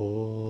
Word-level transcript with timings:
Oh. 0.00 0.47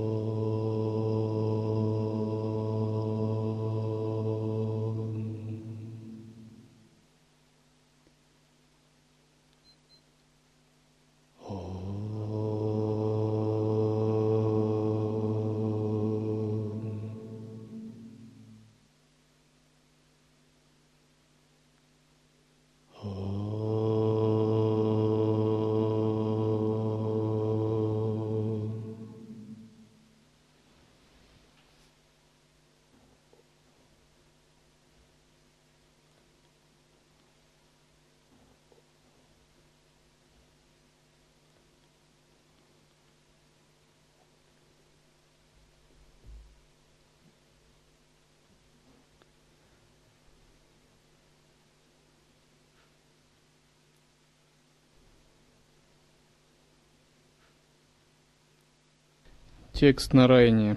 Текст 59.79 60.13
на 60.13 60.27
Райне. 60.27 60.77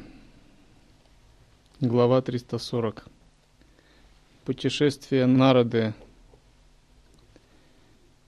Глава 1.80 2.22
340. 2.22 3.08
Путешествие 4.46 5.26
Народы 5.26 5.96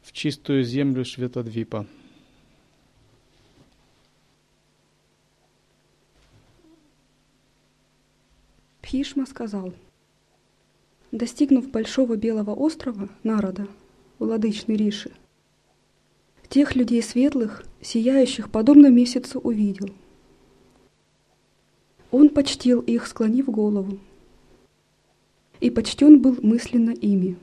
в 0.01 0.11
чистую 0.11 0.63
землю 0.63 1.05
Шветадвипа. 1.05 1.85
Пхишма 8.81 9.27
сказал, 9.27 9.75
достигнув 11.11 11.69
большого 11.69 12.15
белого 12.15 12.55
острова 12.55 13.09
Народа, 13.21 13.67
владычный 14.17 14.75
Риши, 14.75 15.11
тех 16.49 16.75
людей 16.75 17.03
светлых, 17.03 17.63
сияющих 17.79 18.49
подобно 18.49 18.87
месяцу 18.87 19.39
увидел– 19.39 19.91
он 22.13 22.29
почтил 22.29 22.79
их, 22.81 23.07
склонив 23.07 23.47
голову, 23.47 23.97
и 25.59 25.71
почтен 25.71 26.21
был 26.21 26.37
мысленно 26.43 26.91
ими. 26.91 27.37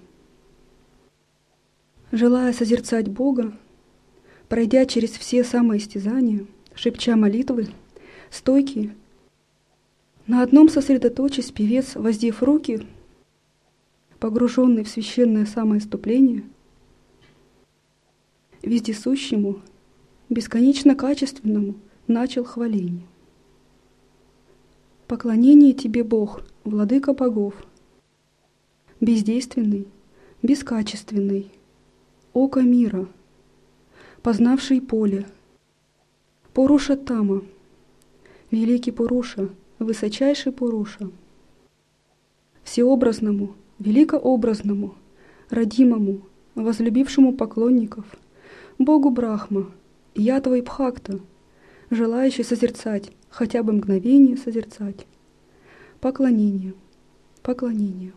Желая 2.13 2.53
созерцать 2.53 3.09
Бога, 3.09 3.53
пройдя 4.48 4.87
через 4.87 5.11
все 5.11 5.43
самоистязания, 5.43 6.47
шепча 6.73 7.17
молитвы, 7.17 7.67
стойкие, 8.31 8.95
на 10.29 10.41
одном 10.43 10.69
сосредоточись 10.69 11.51
певец, 11.51 11.97
воздев 11.97 12.41
руки, 12.41 12.87
погруженный 14.21 14.85
в 14.85 14.89
священное 14.89 15.47
самоиступление, 15.47 16.45
вездесущему, 18.63 19.63
бесконечно 20.29 20.95
качественному, 20.95 21.75
начал 22.07 22.45
хваление. 22.45 23.09
Поклонение 25.11 25.72
тебе, 25.72 26.05
Бог, 26.05 26.41
владыка 26.62 27.12
богов. 27.12 27.55
Бездейственный, 29.01 29.89
бескачественный, 30.40 31.51
око 32.33 32.61
мира, 32.61 33.08
познавший 34.23 34.80
поле, 34.80 35.27
Поруша 36.55 36.96
Тама, 36.96 37.42
великий 38.52 38.92
Поруша, 38.92 39.48
высочайший 39.80 40.52
Поруша, 40.52 41.11
всеобразному, 42.62 43.56
великообразному, 43.80 44.95
родимому, 45.48 46.20
возлюбившему 46.55 47.33
поклонников, 47.33 48.05
Богу 48.79 49.11
Брахма, 49.11 49.73
я 50.14 50.40
твой 50.40 50.61
Бхакта, 50.61 51.18
желающий 51.90 52.45
созерцать 52.45 53.11
хотя 53.28 53.62
бы 53.62 53.73
мгновение 53.73 54.36
созерцать. 54.36 55.06
Поклонение, 56.01 56.74
поклонение. 57.42 58.12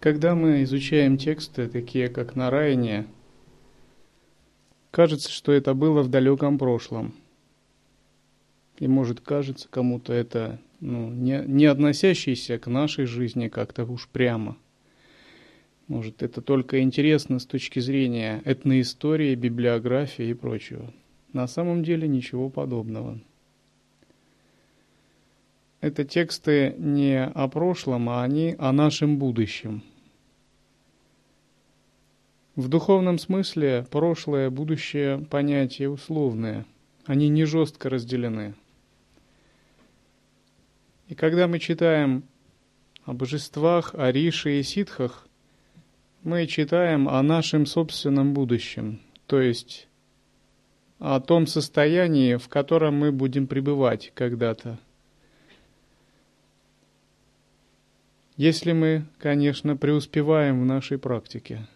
Когда 0.00 0.34
мы 0.34 0.62
изучаем 0.62 1.18
тексты, 1.18 1.68
такие 1.68 2.08
как 2.08 2.36
Нараяния, 2.36 3.06
кажется, 4.92 5.30
что 5.30 5.52
это 5.52 5.74
было 5.74 6.02
в 6.02 6.08
далеком 6.08 6.58
прошлом. 6.58 7.14
И 8.78 8.86
может 8.86 9.20
кажется 9.20 9.68
кому-то 9.68 10.12
это 10.12 10.60
ну, 10.80 11.10
не, 11.10 11.42
не 11.46 11.66
относящееся 11.66 12.58
к 12.58 12.66
нашей 12.68 13.06
жизни 13.06 13.48
как-то 13.48 13.84
уж 13.84 14.08
прямо– 14.08 14.56
может, 15.88 16.22
это 16.22 16.40
только 16.40 16.80
интересно 16.80 17.38
с 17.38 17.46
точки 17.46 17.78
зрения 17.78 18.42
этноистории, 18.44 19.34
библиографии 19.36 20.28
и 20.28 20.34
прочего. 20.34 20.92
На 21.32 21.46
самом 21.46 21.84
деле 21.84 22.08
ничего 22.08 22.50
подобного. 22.50 23.20
Это 25.80 26.04
тексты 26.04 26.74
не 26.78 27.24
о 27.24 27.46
прошлом, 27.48 28.08
а 28.08 28.24
они 28.24 28.56
о 28.58 28.72
нашем 28.72 29.18
будущем. 29.18 29.82
В 32.56 32.68
духовном 32.68 33.18
смысле 33.18 33.86
прошлое, 33.90 34.50
будущее 34.50 35.18
понятия 35.18 35.88
условные. 35.88 36.64
Они 37.04 37.28
не 37.28 37.44
жестко 37.44 37.90
разделены. 37.90 38.54
И 41.06 41.14
когда 41.14 41.46
мы 41.46 41.60
читаем 41.60 42.24
о 43.04 43.12
божествах, 43.12 43.94
о 43.94 44.10
Рише 44.10 44.58
и 44.58 44.62
ситхах, 44.64 45.25
мы 46.26 46.48
читаем 46.48 47.08
о 47.08 47.22
нашем 47.22 47.66
собственном 47.66 48.34
будущем, 48.34 49.00
то 49.28 49.40
есть 49.40 49.86
о 50.98 51.20
том 51.20 51.46
состоянии, 51.46 52.34
в 52.34 52.48
котором 52.48 52.96
мы 52.96 53.12
будем 53.12 53.46
пребывать 53.46 54.10
когда-то. 54.12 54.80
Если 58.36 58.72
мы, 58.72 59.06
конечно, 59.18 59.76
преуспеваем 59.76 60.62
в 60.62 60.66
нашей 60.66 60.98
практике. 60.98 61.68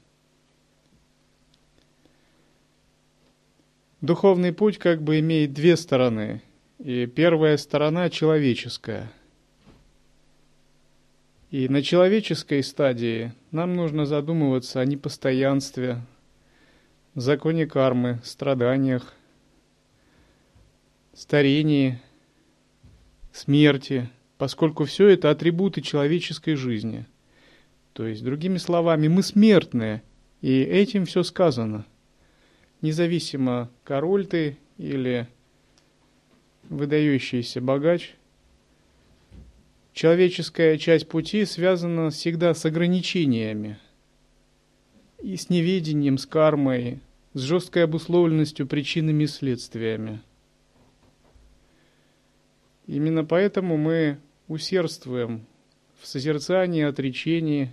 Духовный 4.01 4.53
путь 4.53 4.79
как 4.79 5.01
бы 5.01 5.21
имеет 5.21 5.53
две 5.53 5.77
стороны. 5.77 6.43
И 6.81 7.07
первая 7.07 7.57
сторона 7.57 8.11
человеческая– 8.11 9.13
и 11.51 11.69
на 11.69 11.83
человеческой 11.83 12.63
стадии 12.63 13.33
нам 13.51 13.75
нужно 13.75 14.07
задумываться 14.07 14.81
о 14.81 14.85
непостоянстве, 14.85 16.01
законе 17.17 17.67
кармы, 17.67 18.21
страданиях, 18.23 19.13
старении, 21.13 22.01
смерти, 23.33 24.09
поскольку 24.39 24.85
все 24.85 25.09
это 25.09 25.31
атрибуты 25.31 25.81
человеческой 25.81 26.55
жизни. 26.55 27.07
То 27.95 28.07
есть, 28.07 28.23
другими 28.23 28.59
словами, 28.59 29.09
мы 29.09 29.25
смертные, 29.25 30.03
и 30.41 30.61
этим 30.61 31.05
все 31.05 31.25
сказано. 31.25 31.85
Независимо, 32.81 33.69
король 33.83 34.25
ты 34.27 34.57
или 34.79 35.27
выдающийся 36.69 37.61
богач– 37.61 38.15
Человеческая 40.01 40.79
часть 40.79 41.09
пути 41.09 41.45
связана 41.45 42.09
всегда 42.09 42.55
с 42.55 42.65
ограничениями 42.65 43.79
и 45.23 45.37
с 45.37 45.51
неведением, 45.51 46.17
с 46.17 46.25
кармой, 46.25 47.01
с 47.35 47.41
жесткой 47.41 47.85
обусловленностью 47.85 48.67
причинами 48.67 49.25
и 49.25 49.27
следствиями. 49.27 50.23
Именно 52.87 53.27
поэтому 53.27 53.77
мы 53.77 54.17
усердствуем 54.49 55.45
в 56.01 56.07
созерцании, 56.07 56.83
отречении 56.83 57.71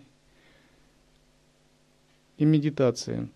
и 2.38 2.44
медитации. 2.44 3.30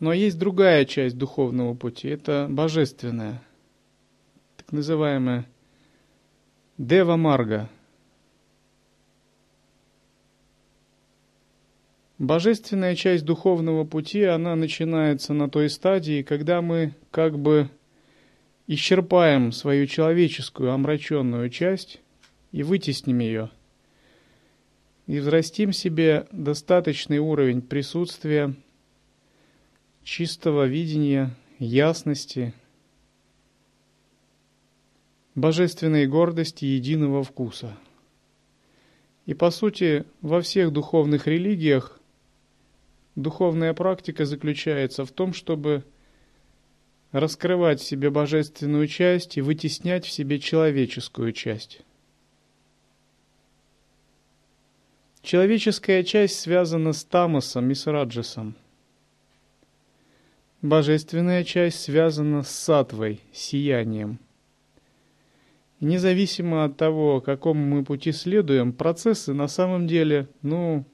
Но 0.00 0.12
есть 0.12 0.36
другая 0.36 0.84
часть 0.84 1.16
духовного 1.16 1.74
пути, 1.74 2.08
это 2.08 2.48
божественная, 2.50 3.40
так 4.56 4.72
называемая 4.72 5.46
Дева 6.80 7.16
Марга. 7.16 7.68
Божественная 12.16 12.96
часть 12.96 13.26
духовного 13.26 13.84
пути, 13.84 14.22
она 14.22 14.56
начинается 14.56 15.34
на 15.34 15.50
той 15.50 15.68
стадии, 15.68 16.22
когда 16.22 16.62
мы 16.62 16.94
как 17.10 17.38
бы 17.38 17.68
исчерпаем 18.66 19.52
свою 19.52 19.86
человеческую 19.86 20.72
омраченную 20.72 21.50
часть 21.50 22.00
и 22.50 22.62
вытесним 22.62 23.18
ее, 23.18 23.50
и 25.06 25.18
взрастим 25.18 25.74
себе 25.74 26.28
достаточный 26.32 27.18
уровень 27.18 27.60
присутствия, 27.60 28.54
чистого 30.02 30.64
видения, 30.64 31.36
ясности, 31.58 32.54
божественной 35.34 36.06
гордости 36.06 36.64
единого 36.64 37.22
вкуса. 37.22 37.76
И 39.26 39.34
по 39.34 39.50
сути, 39.50 40.04
во 40.20 40.40
всех 40.40 40.72
духовных 40.72 41.26
религиях 41.26 42.00
Духовная 43.16 43.74
практика 43.74 44.24
заключается 44.24 45.04
в 45.04 45.10
том, 45.10 45.34
чтобы 45.34 45.84
раскрывать 47.12 47.80
в 47.80 47.84
себе 47.84 48.08
божественную 48.08 48.86
часть 48.86 49.36
и 49.36 49.42
вытеснять 49.42 50.06
в 50.06 50.10
себе 50.10 50.38
человеческую 50.38 51.32
часть. 51.32 51.82
Человеческая 55.22 56.02
часть 56.02 56.40
связана 56.40 56.92
с 56.92 57.04
тамосом 57.04 57.70
и 57.70 57.74
с 57.74 57.86
раджасом. 57.86 58.54
Божественная 60.62 61.44
часть 61.44 61.80
связана 61.80 62.42
с 62.42 62.50
сатвой, 62.50 63.20
сиянием. 63.32 64.18
Независимо 65.80 66.64
от 66.64 66.76
того, 66.76 67.20
какому 67.20 67.64
мы 67.64 67.84
пути 67.84 68.12
следуем, 68.12 68.72
процессы 68.72 69.32
на 69.32 69.48
самом 69.48 69.86
деле, 69.86 70.28
ну, 70.42 70.84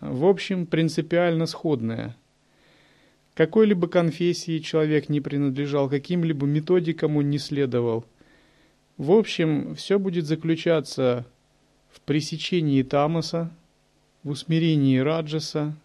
в 0.00 0.26
общем, 0.26 0.66
принципиально 0.66 1.46
сходное. 1.46 2.16
Какой-либо 3.34 3.88
конфессии 3.88 4.58
человек 4.60 5.08
не 5.08 5.20
принадлежал, 5.20 5.90
каким-либо 5.90 6.46
методикам 6.46 7.16
он 7.16 7.28
не 7.28 7.38
следовал. 7.38 8.04
В 8.96 9.10
общем, 9.10 9.74
все 9.74 9.98
будет 9.98 10.24
заключаться 10.24 11.26
в 11.90 12.00
пресечении 12.00 12.82
тамаса, 12.82 13.50
в 14.22 14.30
усмирении 14.30 14.98
раджаса, 14.98 15.76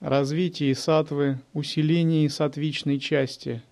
развитии 0.00 0.72
сатвы, 0.74 1.38
усилении 1.54 2.28
сатвичной 2.28 2.98
части 2.98 3.62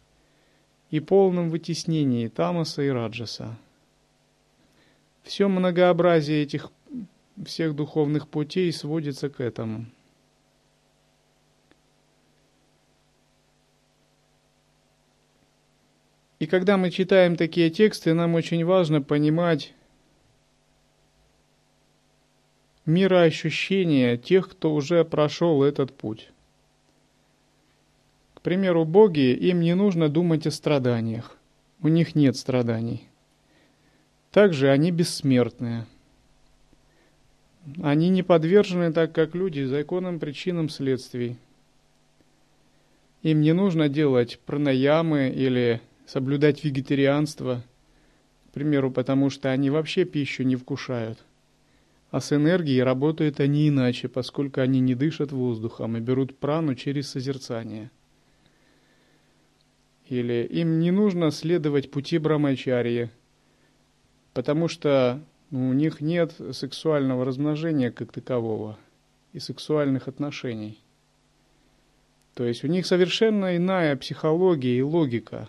и 0.91 1.01
полном 1.01 1.51
вытеснении 1.51 2.29
тамаса 2.29 2.83
и 2.83 2.89
раджаса. 2.89 3.57
Все 5.23 5.49
многообразие 5.49 6.43
этих 6.43 6.73
всех 7.45 7.75
духовных 7.75 8.29
путей 8.29 8.73
сводится 8.73 9.29
к 9.29 9.41
этому. 9.41 9.87
И 16.39 16.47
когда 16.47 16.77
мы 16.77 16.91
читаем 16.91 17.37
такие 17.37 17.69
тексты, 17.69 18.15
нам 18.15 18.35
очень 18.35 18.65
важно 18.65 19.03
понимать 19.03 19.75
мироощущение 22.87 24.17
тех, 24.17 24.49
кто 24.49 24.73
уже 24.73 25.05
прошел 25.05 25.63
этот 25.63 25.97
путь. 25.97 26.31
К 28.39 28.41
примеру, 28.41 28.85
боги, 28.85 29.35
им 29.35 29.61
не 29.61 29.75
нужно 29.75 30.09
думать 30.09 30.47
о 30.47 30.53
страданиях. 30.53 31.37
У 31.83 31.89
них 31.89 32.15
нет 32.15 32.37
страданий. 32.37 33.03
Также 34.31 34.71
они 34.71 34.93
бессмертные– 34.93 35.87
они 37.83 38.09
не 38.09 38.23
подвержены, 38.23 38.93
так 38.93 39.13
как 39.13 39.35
люди, 39.35 39.65
законам, 39.65 40.19
причинам 40.19 40.69
следствий. 40.69 41.37
Им 43.23 43.41
не 43.41 43.53
нужно 43.53 43.89
делать 43.89 44.39
пранаямы 44.47 45.29
или 45.29 45.81
соблюдать 46.07 46.65
вегетарианство, 46.65 47.63
к 48.49 48.55
примеру, 48.55 48.91
потому 48.91 49.29
что 49.29 49.51
они 49.51 49.71
вообще 49.71 50.05
пищу 50.05 50.45
не 50.45 50.57
вкушают. 50.57 51.19
А 52.11 52.21
с 52.21 52.33
энергией 52.33 52.83
работают 52.83 53.39
они 53.39 53.69
иначе, 53.69 54.09
поскольку 54.09 54.61
они 54.63 54.81
не 54.81 54.95
дышат 54.95 55.31
воздухом 55.31 55.97
и 55.97 56.01
берут 56.01 56.39
прану 56.39 56.75
через 56.75 57.11
созерцание. 57.11 57.91
Или 60.09 60.47
им 60.51 60.81
не 60.81 60.91
нужно 60.91 61.31
следовать 61.31 61.91
пути 61.91 62.19
брамачарьи, 62.19 63.11
потому 64.33 64.69
что 64.69 65.23
но 65.51 65.71
у 65.71 65.73
них 65.73 66.01
нет 66.01 66.35
сексуального 66.53 67.25
размножения 67.25 67.91
как 67.91 68.13
такового 68.13 68.79
и 69.33 69.39
сексуальных 69.39 70.09
отношений. 70.09 70.79
То 72.35 72.45
есть 72.45 72.65
у 72.65 72.67
них 72.67 72.87
совершенно 72.87 73.57
иная 73.57 73.97
психология 73.97 74.79
и 74.79 74.83
логика. 74.83 75.49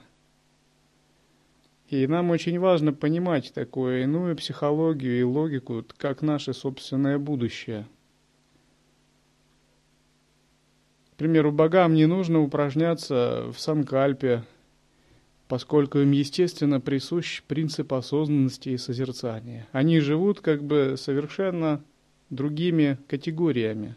И 1.89 2.07
нам 2.07 2.29
очень 2.29 2.59
важно 2.59 2.93
понимать 2.93 3.53
такую 3.53 4.03
иную 4.03 4.35
психологию 4.37 5.19
и 5.19 5.23
логику, 5.23 5.83
как 5.97 6.21
наше 6.21 6.53
собственное 6.53 7.17
будущее. 7.17 7.87
К 11.08 11.08
примеру, 11.19 11.51
богам 11.51 11.93
не 11.95 12.05
нужно 12.05 12.39
упражняться 12.39 13.51
в 13.53 13.59
санкальпе, 13.59 14.45
поскольку 15.49 15.99
им, 15.99 16.11
естественно, 16.11 16.79
присущ 16.79 17.43
принцип 17.43 17.91
осознанности 17.91 18.69
и 18.69 18.77
созерцания. 18.77 19.67
Они 19.73 19.99
живут 19.99 20.39
как 20.39 20.63
бы 20.63 20.95
совершенно 20.97 21.83
другими 22.29 22.97
категориями. 23.09 23.95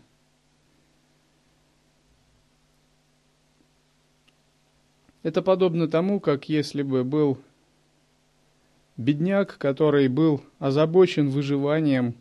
Это 5.22 5.42
подобно 5.42 5.86
тому, 5.86 6.18
как 6.18 6.48
если 6.48 6.82
бы 6.82 7.04
был 7.04 7.38
бедняк, 8.96 9.58
который 9.58 10.08
был 10.08 10.42
озабочен 10.58 11.28
выживанием, 11.28 12.16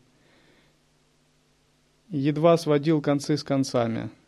едва 2.09 2.55
сводил 2.57 3.01
концы 3.01 3.35
с 3.35 3.43
концами– 3.43 4.11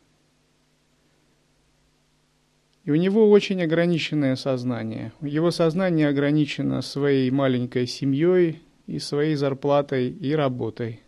и 2.84 2.92
у 2.92 2.96
него 2.96 3.30
очень 3.30 3.62
ограниченное 3.62 4.36
сознание. 4.36 5.14
Его 5.22 5.52
сознание 5.52 6.10
ограничено 6.10 6.82
своей 6.82 7.30
маленькой 7.32 7.88
семьей 7.88 8.62
и 8.88 9.00
своей 9.00 9.36
зарплатой 9.36 10.10
и 10.10 10.34
работой. 10.34 11.00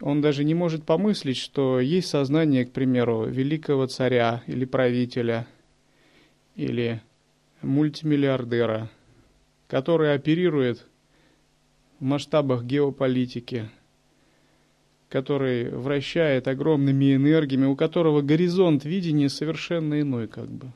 Он 0.00 0.20
даже 0.20 0.44
не 0.44 0.54
может 0.54 0.84
помыслить, 0.84 1.38
что 1.38 1.80
есть 1.80 2.08
сознание, 2.08 2.66
к 2.66 2.72
примеру, 2.72 3.24
великого 3.24 3.86
царя 3.86 4.42
или 4.46 4.64
правителя, 4.64 5.46
или 6.56 7.00
мультимиллиардера, 7.62 8.90
который 9.68 10.12
оперирует 10.12 10.86
в 12.00 12.04
масштабах 12.04 12.64
геополитики– 12.64 13.70
который 15.08 15.70
вращает 15.70 16.48
огромными 16.48 17.14
энергиями, 17.14 17.66
у 17.66 17.76
которого 17.76 18.22
горизонт 18.22 18.84
видения 18.84 19.28
совершенно 19.28 20.00
иной 20.00 20.26
как 20.26 20.48
бы. 20.48 20.72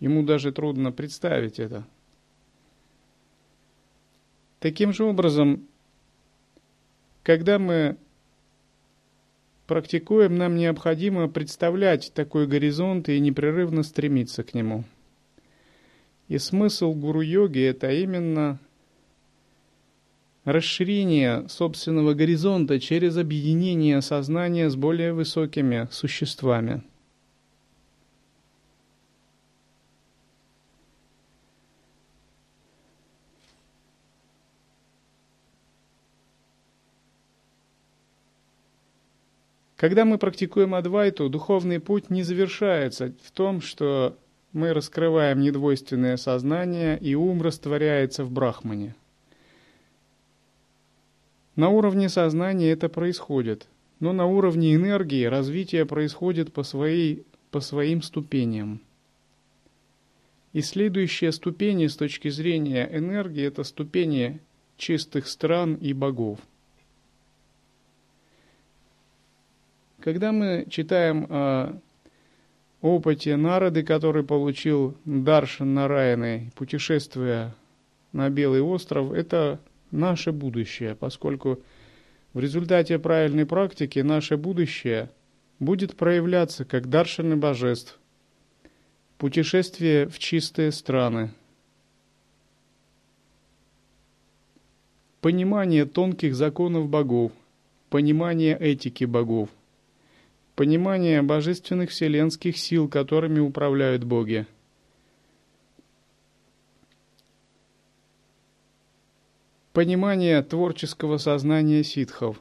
Ему 0.00 0.22
даже 0.22 0.50
трудно 0.50 0.92
представить 0.92 1.60
это. 1.60 1.86
Таким 4.58 4.92
же 4.92 5.04
образом, 5.04 5.66
когда 7.22 7.58
мы 7.58 7.96
практикуем, 9.66 10.36
нам 10.36 10.56
необходимо 10.56 11.28
представлять 11.28 12.12
такой 12.14 12.46
горизонт 12.46 13.08
и 13.08 13.20
непрерывно 13.20 13.82
стремиться 13.82 14.42
к 14.42 14.52
нему. 14.52 14.84
И 16.28 16.38
смысл 16.38 16.92
гуру-йоги– 16.92 17.60
это 17.62 17.90
именно 17.90 18.58
расширение 20.44 21.48
собственного 21.48 22.14
горизонта 22.14 22.80
через 22.80 23.16
объединение 23.16 24.00
сознания 24.02 24.70
с 24.70 24.76
более 24.76 25.12
высокими 25.12 25.88
существами. 25.90 26.82
Когда 39.80 40.04
мы 40.04 40.18
практикуем 40.18 40.74
Адвайту, 40.74 41.30
духовный 41.30 41.80
путь 41.80 42.10
не 42.10 42.22
завершается 42.22 43.14
в 43.22 43.30
том, 43.30 43.62
что 43.62 44.18
мы 44.52 44.74
раскрываем 44.74 45.40
недвойственное 45.40 46.18
сознание, 46.18 46.98
и 46.98 47.14
ум 47.14 47.40
растворяется 47.40 48.22
в 48.24 48.30
Брахмане. 48.30 48.94
На 51.56 51.68
уровне 51.68 52.08
сознания 52.08 52.70
это 52.70 52.88
происходит, 52.88 53.68
но 53.98 54.12
на 54.12 54.26
уровне 54.26 54.74
энергии 54.74 55.24
развитие 55.24 55.84
происходит 55.84 56.52
по, 56.52 56.62
своей, 56.62 57.24
по 57.50 57.60
своим 57.60 58.02
ступеням. 58.02 58.80
И 60.52 60.62
следующие 60.62 61.32
ступени 61.32 61.86
с 61.86 61.96
точки 61.96 62.28
зрения 62.28 62.88
энергии– 62.90 63.44
это 63.44 63.62
ступени 63.62 64.40
чистых 64.76 65.28
стран 65.28 65.74
и 65.74 65.92
богов. 65.92 66.40
Когда 70.00 70.32
мы 70.32 70.66
читаем 70.70 71.26
о 71.28 71.78
опыте 72.80 73.36
народы, 73.36 73.82
который 73.82 74.24
получил 74.24 74.96
Даршан 75.04 75.74
Нараяны, 75.74 76.50
путешествуя 76.56 77.54
на 78.12 78.30
Белый 78.30 78.62
остров, 78.62 79.12
это 79.12 79.60
наше 79.90 80.32
будущее, 80.32 80.94
поскольку 80.94 81.60
в 82.32 82.40
результате 82.40 82.98
правильной 82.98 83.46
практики 83.46 83.98
наше 84.00 84.36
будущее 84.36 85.10
будет 85.58 85.96
проявляться 85.96 86.64
как 86.64 86.88
даршины 86.88 87.36
божеств, 87.36 87.98
путешествие 89.18 90.08
в 90.08 90.18
чистые 90.18 90.72
страны, 90.72 91.32
понимание 95.20 95.84
тонких 95.84 96.34
законов 96.34 96.88
богов, 96.88 97.32
понимание 97.90 98.56
этики 98.56 99.04
богов, 99.04 99.50
понимание 100.54 101.22
божественных 101.22 101.90
вселенских 101.90 102.56
сил, 102.56 102.88
которыми 102.88 103.40
управляют 103.40 104.04
боги. 104.04 104.46
Понимание 109.72 110.42
творческого 110.42 111.18
сознания 111.18 111.84
ситхов. 111.84 112.40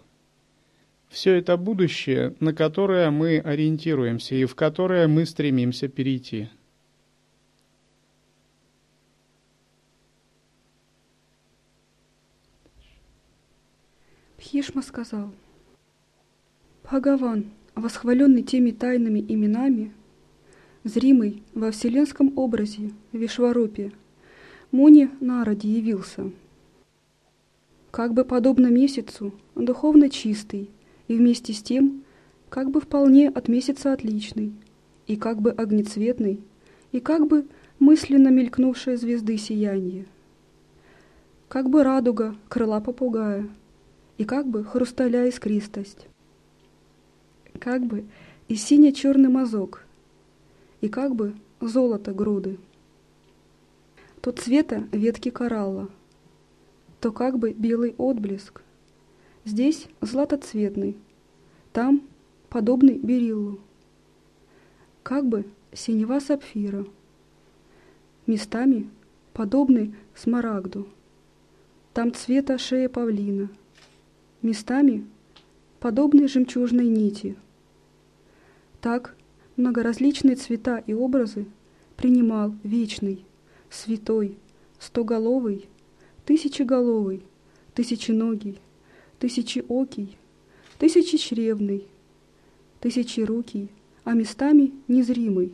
Все 1.09 1.36
это 1.36 1.57
будущее, 1.57 2.36
на 2.39 2.55
которое 2.55 3.12
мы 3.12 3.38
ориентируемся 3.38 4.33
и 4.33 4.45
в 4.45 4.55
которое 4.55 5.07
мы 5.07 5.27
стремимся 5.27 5.88
перейти. 5.88 6.50
Пхишма 14.38 14.81
сказал, 14.81 15.31
«Бхагаван, 16.81 17.51
восхваленный 17.75 18.41
теми 18.41 18.71
тайными 18.71 19.19
именами, 19.19 19.93
зримый 20.83 21.43
во 21.53 21.69
вселенском 21.69 22.36
образе 22.39 22.89
Вишварупе, 23.12 23.91
Муни 24.71 25.12
Наради 25.19 25.67
явился, 25.67 26.31
как 27.91 28.13
бы 28.13 28.24
подобно 28.24 28.67
месяцу, 28.67 29.34
духовно 29.55 30.10
чистый, 30.10 30.69
и 31.08 31.15
вместе 31.15 31.53
с 31.53 31.62
тем, 31.62 32.03
как 32.50 32.72
бы 32.72 32.81
вполне 32.81 33.29
от 33.29 33.48
месяца 33.48 33.93
отличный, 33.93 34.53
и 35.08 35.15
как 35.15 35.41
бы 35.41 35.51
огнецветный, 35.51 36.41
и 36.91 37.00
как 37.00 37.27
бы 37.27 37.46
мысленно 37.79 38.29
мелькнувшая 38.29 38.98
звезды 38.98 39.38
сияние, 39.38 40.05
как 41.48 41.69
бы 41.69 41.84
радуга 41.84 42.36
крыла 42.48 42.79
попугая, 42.79 43.50
и 44.17 44.25
как 44.25 44.48
бы 44.48 44.63
хрусталя 44.63 45.27
искристость 45.27 46.08
как 47.60 47.86
бы 47.86 48.05
и 48.48 48.55
сине-черный 48.55 49.29
мазок, 49.29 49.86
и 50.81 50.89
как 50.89 51.15
бы 51.15 51.36
золото 51.60 52.13
груды. 52.13 52.58
То 54.22 54.31
цвета 54.31 54.88
ветки 54.91 55.29
коралла, 55.29 55.89
то 57.00 57.12
как 57.12 57.39
бы 57.39 57.51
белый 57.53 57.96
отблеск. 57.98 58.62
Здесь 59.46 59.88
златоцветный, 60.01 60.98
там 61.72 62.01
подобный 62.50 62.98
бериллу. 62.98 63.60
Как 65.03 65.25
бы 65.25 65.46
синева 65.74 66.20
сапфира, 66.20 66.86
местами 68.27 68.89
подобный 69.34 69.96
смарагду. 70.15 70.88
Там 71.94 72.13
цвета 72.13 72.58
шея 72.58 72.89
павлина, 72.89 73.50
местами 74.41 75.06
подобный 75.79 76.27
жемчужной 76.27 76.88
нити– 76.88 77.36
так 78.82 79.15
многоразличные 79.58 80.38
цвета 80.38 80.77
и 80.77 80.94
образы 80.94 81.46
принимал 81.98 82.56
вечный, 82.63 83.25
святой, 83.70 84.38
стоголовый, 84.79 85.68
тысячеголовый, 86.29 87.24
тысяченогий, 87.74 88.59
тысячеокий, 89.17 90.15
тысячечревный, 90.77 91.88
тысячерукий, 92.79 93.69
а 94.03 94.13
местами 94.13 94.71
незримый. 94.88 95.53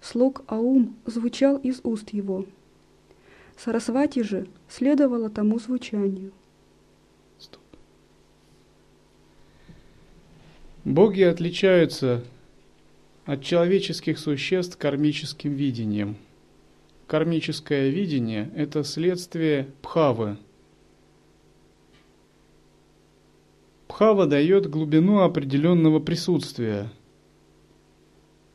Слог 0.00 0.42
Аум 0.46 0.96
звучал 1.04 1.58
из 1.58 1.82
уст 1.82 2.14
его. 2.14 2.46
Сарасвати 3.58 4.22
же 4.22 4.46
следовало 4.70 5.28
тому 5.28 5.58
звучанию– 5.58 6.32
Боги 10.84 11.22
отличаются 11.22 12.24
от 13.24 13.42
человеческих 13.42 14.20
существ 14.20 14.78
кармическим 14.78 15.52
видением. 15.52 16.16
Кармическое 17.06 17.88
видение– 17.88 18.50
это 18.56 18.82
следствие 18.82 19.68
пхавы. 19.82 20.38
Пхава 23.86 24.26
дает 24.26 24.68
глубину 24.68 25.20
определенного 25.20 26.00
присутствия. 26.00 26.90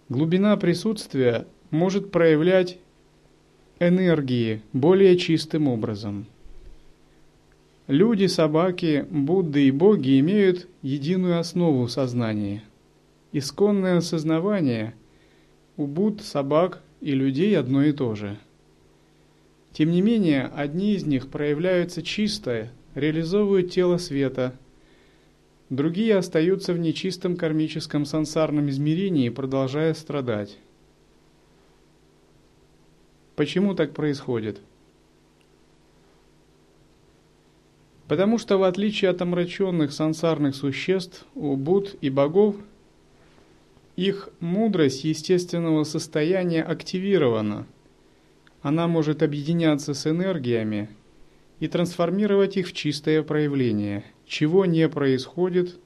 Глубина 0.09 0.57
присутствия 0.57 1.47
может 1.69 2.11
проявлять 2.11 2.77
энергии 3.79 4.61
более 4.73 5.17
чистым 5.17 5.67
образом– 5.67 6.25
Люди, 7.91 8.27
собаки, 8.27 9.05
Будды 9.09 9.67
и 9.67 9.71
боги 9.71 10.17
имеют 10.21 10.69
единую 10.81 11.39
основу 11.39 11.89
сознания. 11.89 12.63
Исконное 13.33 13.97
осознавание 13.97 14.93
у 15.75 15.87
Будд, 15.87 16.21
собак 16.21 16.81
и 17.01 17.11
людей 17.13 17.57
одно 17.57 17.83
и 17.83 17.91
то 17.91 18.15
же. 18.15 18.37
Тем 19.73 19.91
не 19.91 20.01
менее, 20.01 20.51
одни 20.55 20.93
из 20.93 21.05
них 21.05 21.29
проявляются 21.29 22.03
чисто, 22.03 22.69
реализовывают 22.93 23.71
тело 23.71 23.97
света, 23.97 24.53
другие 25.69 26.15
остаются 26.15 26.73
в 26.73 26.79
нечистом 26.79 27.35
кармическом 27.35 28.05
сансарном 28.05 28.69
измерении, 28.69 29.29
продолжая 29.29 29.93
страдать. 29.93 30.57
Почему 33.35 33.73
так 33.73 33.93
происходит? 33.93 34.59
Потому 38.07 38.37
что 38.37 38.57
в 38.57 38.63
отличие 38.63 39.09
от 39.09 39.21
омраченных 39.21 39.93
сансарных 39.93 40.53
существ, 40.53 41.25
у 41.33 41.55
Буд 41.55 41.95
и 42.01 42.09
богов, 42.09 42.57
их 44.05 44.29
мудрость 44.39 45.03
естественного 45.03 45.83
состояния 45.83 46.63
активирована. 46.63 47.67
Она 48.61 48.87
может 48.87 49.23
объединяться 49.23 49.93
с 49.93 50.07
энергиями 50.07 50.89
и 51.59 51.67
трансформировать 51.67 52.57
их 52.57 52.67
в 52.67 52.73
чистое 52.73 53.23
проявление, 53.23 54.03
чего 54.25 54.65
не 54.65 54.87
происходит 54.89 55.79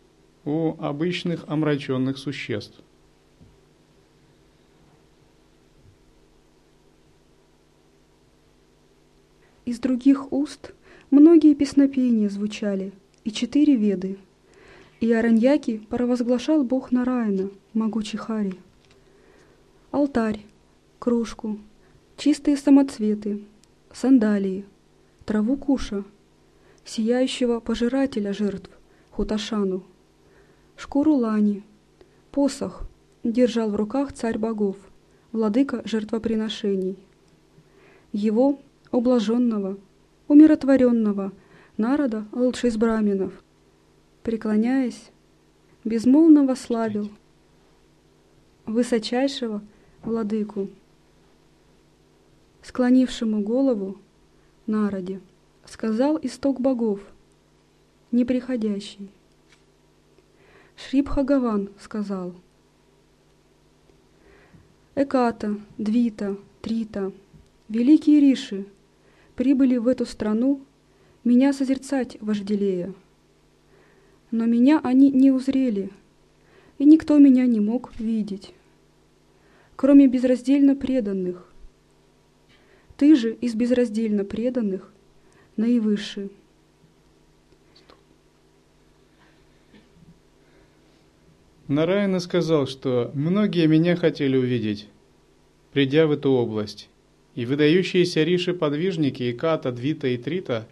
у 0.43 0.75
обычных 0.79 1.45
омраченных 1.47 2.17
существ. 2.17 2.79
Из 9.65 9.79
других 9.79 10.31
уст– 10.31 10.73
Многие 11.11 11.53
песнопения 11.53 12.29
звучали, 12.29 12.91
и 13.23 13.31
четыре 13.31 13.75
веды. 13.75 14.17
И 14.99 15.11
Араньяки 15.11 15.79
провозглашал 15.89 16.63
бог 16.63 16.91
Нараяна, 16.91 17.49
могучий 17.73 18.17
Хари. 18.17 18.59
Алтарь, 19.91 20.45
кружку, 20.99 21.59
чистые 22.17 22.57
самоцветы, 22.57 23.43
сандалии, 23.93 24.65
траву 25.25 25.57
куша, 25.57 26.03
сияющего 26.85 27.59
пожирателя 27.59 28.33
жертв, 28.33 28.69
Хуташану, 29.11 29.83
шкуру 30.75 31.15
лани, 31.15 31.63
посох 32.31 32.83
держал 33.23 33.69
в 33.69 33.75
руках 33.75 34.13
царь 34.13 34.37
богов, 34.37 34.77
владыка 35.31 35.81
жертвоприношений. 35.85 36.97
Его, 38.11 38.59
облаженного, 38.91 39.77
умиротворенного 40.27 41.31
народа 41.77 42.25
лучше 42.31 42.67
из 42.67 42.77
браминов, 42.77 43.33
преклоняясь, 44.25 45.11
безмолвно 45.83 46.55
славил 46.55 47.11
высочайшего 48.65 49.61
владыку, 50.01 50.67
склонившему 52.63 53.41
голову 53.41 53.99
народе, 54.65 55.21
сказал 55.63 56.17
исток 56.23 56.59
богов, 56.59 57.01
неприходящий. 58.11 59.11
Шрибхагаван 60.75 61.69
сказал, 61.79 62.33
Эката, 64.95 65.55
Двита, 65.77 66.35
Трита, 66.63 67.11
великие 67.69 68.21
риши, 68.21 68.65
прибыли 69.35 69.77
в 69.77 69.87
эту 69.87 70.07
страну 70.07 70.61
меня 71.23 71.53
созерцать 71.53 72.17
вожделея. 72.21 72.91
Но 74.35 74.45
меня 74.45 74.81
они 74.83 75.11
не 75.11 75.31
узрели, 75.31 75.91
и 76.77 76.83
никто 76.83 77.17
меня 77.17 77.45
не 77.45 77.61
мог 77.61 77.97
видеть, 77.97 78.53
кроме 79.77 80.07
безраздельно 80.07 80.75
преданных. 80.75 81.49
Ты 82.97 83.15
же 83.15 83.33
из 83.33 83.55
безраздельно 83.55 84.25
преданных 84.25 84.91
наивысший. 85.55 86.31
Нараяна 91.69 92.19
сказал, 92.19 92.67
что 92.67 93.11
многие 93.13 93.67
меня 93.67 93.95
хотели 93.95 94.35
увидеть, 94.35 94.89
придя 95.71 96.07
в 96.07 96.11
эту 96.11 96.31
область, 96.31 96.89
и 97.35 97.45
выдающиеся 97.45 98.23
риши-подвижники 98.23 99.23
и 99.23 99.31
Ката, 99.31 99.71
Двита 99.71 100.09
и 100.09 100.17
Трита, 100.17 100.67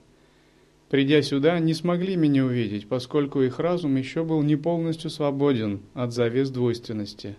придя 0.93 1.23
сюда, 1.23 1.57
не 1.57 1.73
смогли 1.73 2.15
меня 2.15 2.45
увидеть, 2.45 2.87
поскольку 2.87 3.41
их 3.41 3.57
разум 3.57 3.95
еще 3.95 4.23
был 4.23 4.43
не 4.43 4.55
полностью 4.55 5.09
свободен 5.09 5.81
от 5.95 6.13
завес 6.13 6.51
двойственности. 6.51 7.35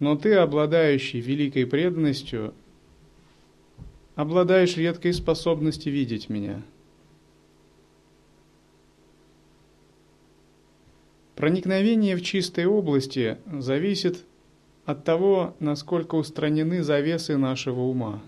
Но 0.00 0.16
ты, 0.16 0.34
обладающий 0.34 1.20
великой 1.20 1.64
преданностью, 1.64 2.54
обладаешь 4.16 4.76
редкой 4.76 5.12
способностью 5.12 5.92
видеть 5.92 6.28
меня– 6.28 6.60
Проникновение 11.36 12.16
в 12.16 12.22
чистой 12.22 12.66
области 12.66 13.38
зависит 13.46 14.24
от 14.86 15.04
того, 15.04 15.54
насколько 15.60 16.16
устранены 16.16 16.82
завесы 16.82 17.36
нашего 17.36 17.80
ума. 17.80 18.20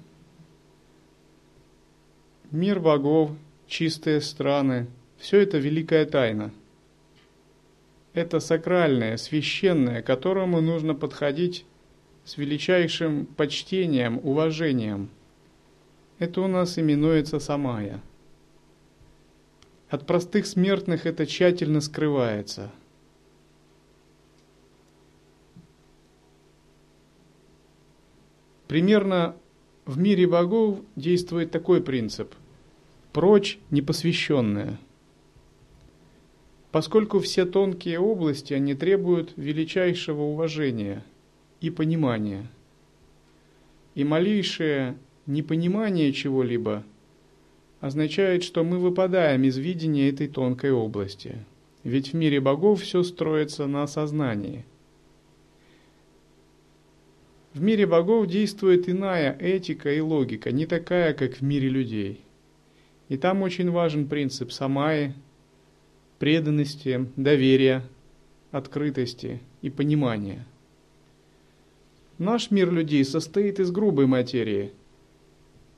Мир 2.51 2.81
богов, 2.81 3.31
чистые 3.67 4.21
страны– 4.21 4.87
все 5.19 5.41
это 5.41 5.59
великая 5.59 6.05
тайна. 6.05 6.53
Это 8.13 8.41
сакральное, 8.41 9.17
священное, 9.17 10.03
к 10.03 10.07
которому 10.07 10.61
нужно 10.61 10.95
подходить 10.95 11.65
с 12.25 12.37
величайшим 12.37 13.27
почтением, 13.27 14.21
уважением. 14.23 15.09
Это 16.19 16.43
у 16.43 16.47
нас 16.47 16.79
именуется 16.79 17.41
самая. 17.41 18.01
От 19.89 20.07
простых 20.07 20.47
смертных 20.47 21.07
это 21.07 21.27
тщательно 21.27 21.81
скрывается– 21.81 22.71
Примерно 28.67 29.37
в 29.85 29.99
мире 29.99 30.27
богов 30.27 30.81
действует 30.97 31.53
такой 31.53 31.81
принцип– 31.81 32.35
прочь 33.15 33.59
непосвященное. 33.71 34.79
Поскольку 36.73 37.21
все 37.21 37.47
тонкие 37.47 38.01
области, 38.01 38.53
они 38.53 38.75
требуют 38.75 39.33
величайшего 39.37 40.23
уважения 40.23 41.05
и 41.61 41.71
понимания. 41.71 42.51
И 43.95 44.03
малейшее 44.03 44.99
непонимание 45.27 46.13
чего-либо 46.13 46.83
означает, 47.81 48.43
что 48.43 48.65
мы 48.65 48.79
выпадаем 48.79 49.45
из 49.45 49.57
видения 49.57 50.11
этой 50.11 50.27
тонкой 50.27 50.73
области. 50.73 51.37
Ведь 51.85 52.13
в 52.13 52.17
мире 52.17 52.41
богов 52.41 52.83
все 52.83 53.05
строится 53.05 53.67
на 53.67 53.87
сознании– 53.87 54.67
в 57.55 57.63
мире 57.63 57.87
богов 57.87 58.27
действует 58.27 58.89
иная 58.89 59.39
этика 59.39 59.93
и 59.93 60.01
логика, 60.01 60.51
не 60.51 60.67
такая, 60.67 61.15
как 61.15 61.35
в 61.35 61.43
мире 61.43 61.69
людей. 61.69 62.21
И 63.09 63.17
там 63.17 63.43
очень 63.43 63.71
важен 63.71 64.09
принцип 64.09 64.53
самаи, 64.53 65.15
преданности, 66.19 67.09
доверия, 67.17 67.83
открытости 68.51 69.41
и 69.63 69.71
понимания. 69.71 70.47
Наш 72.19 72.51
мир 72.51 72.73
людей 72.73 73.05
состоит 73.05 73.61
из 73.61 73.71
грубой 73.71 74.07
материи. 74.07 74.73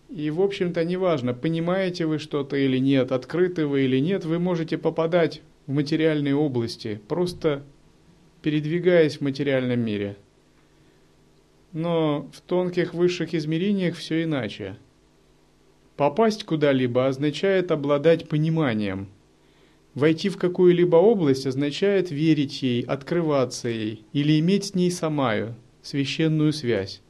И, 0.08 0.30
в 0.30 0.40
общем-то, 0.40 0.84
неважно, 0.84 1.34
понимаете 1.34 2.06
вы 2.06 2.18
что-то 2.18 2.56
или 2.56 2.78
нет, 2.78 3.10
открыты 3.10 3.66
вы 3.66 3.86
или 3.86 3.98
нет, 3.98 4.24
вы 4.24 4.38
можете 4.38 4.78
попадать 4.78 5.42
в 5.66 5.72
материальные 5.72 6.36
области, 6.36 7.00
просто 7.08 7.64
передвигаясь 8.42 9.18
в 9.18 9.22
материальном 9.22 9.80
мире– 9.80 10.16
но 11.76 12.30
в 12.32 12.40
тонких 12.40 12.94
высших 12.94 13.34
измерениях 13.34 13.96
все 13.96 14.22
иначе. 14.22 14.76
Попасть 15.96 16.44
куда-либо 16.44 17.06
означает 17.06 17.70
обладать 17.70 18.28
пониманием. 18.28 19.08
Войти 19.94 20.28
в 20.28 20.36
какую-либо 20.36 20.96
область 20.96 21.46
означает 21.46 22.10
верить 22.10 22.62
ей, 22.62 22.82
открываться 22.82 23.68
ей 23.68 24.04
или 24.12 24.38
иметь 24.38 24.66
с 24.66 24.74
ней 24.74 24.90
самаю, 24.90 25.54
священную 25.82 26.52
связь. 26.52 27.00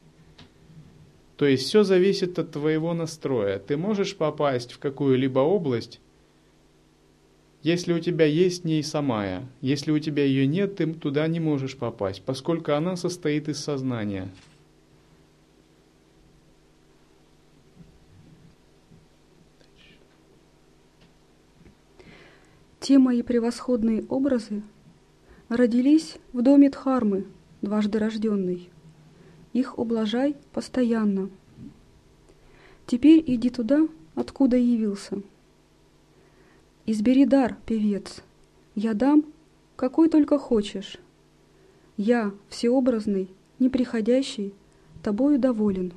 То 1.35 1.45
есть 1.45 1.67
все 1.67 1.83
зависит 1.83 2.39
от 2.39 2.51
твоего 2.51 2.93
настроя. 2.93 3.59
Ты 3.59 3.75
можешь 3.75 4.15
попасть 4.15 4.71
в 4.71 4.79
какую-либо 4.79 5.39
область, 5.39 5.99
если 7.61 7.91
у 7.91 7.99
тебя 7.99 8.25
есть 8.25 8.61
с 8.61 8.63
ней 8.63 8.81
самая. 8.83 9.45
Если 9.59 9.91
у 9.91 9.99
тебя 9.99 10.23
ее 10.23 10.47
нет, 10.47 10.77
ты 10.77 10.93
туда 10.93 11.27
не 11.27 11.41
можешь 11.41 11.75
попасть, 11.75 12.23
поскольку 12.23 12.71
она 12.71 12.95
состоит 12.95 13.49
из 13.49 13.59
сознания. 13.59 14.29
Те 22.87 22.99
мои 22.99 23.21
превосходные 23.21 24.05
образы 24.07 24.63
родились 25.49 26.19
в 26.31 26.41
доме 26.41 26.69
Дхармы, 26.69 27.25
дважды 27.61 27.99
рожденный. 27.99 28.69
Их 29.51 29.77
ублажай 29.77 30.37
постоянно. 30.53 31.29
Теперь 32.85 33.21
иди 33.27 33.49
туда, 33.49 33.89
откуда 34.15 34.55
явился. 34.55 35.21
Избери 36.85 37.25
дар, 37.25 37.57
певец, 37.65 38.23
я 38.73 38.93
дам, 38.93 39.25
какой 39.75 40.07
только 40.07 40.39
хочешь. 40.39 40.97
Я, 41.97 42.31
всеобразный, 42.47 43.27
неприходящий, 43.59 44.53
тобою 45.03 45.39
доволен. 45.39 45.91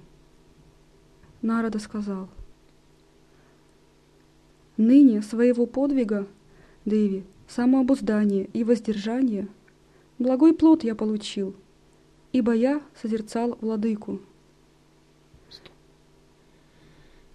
Нарада 1.40 1.78
сказал, 1.78 2.28
«Ныне 4.76 5.22
своего 5.22 5.66
подвига 5.66 6.26
Дэви, 6.84 7.24
самообуздание 7.46 8.48
и 8.54 8.64
воздержание, 8.64 9.48
благой 10.18 10.54
плод 10.54 10.82
я 10.82 10.94
получил, 10.94 11.54
ибо 12.32 12.52
я 12.54 12.80
созерцал 13.00 13.58
владыку. 13.60 14.20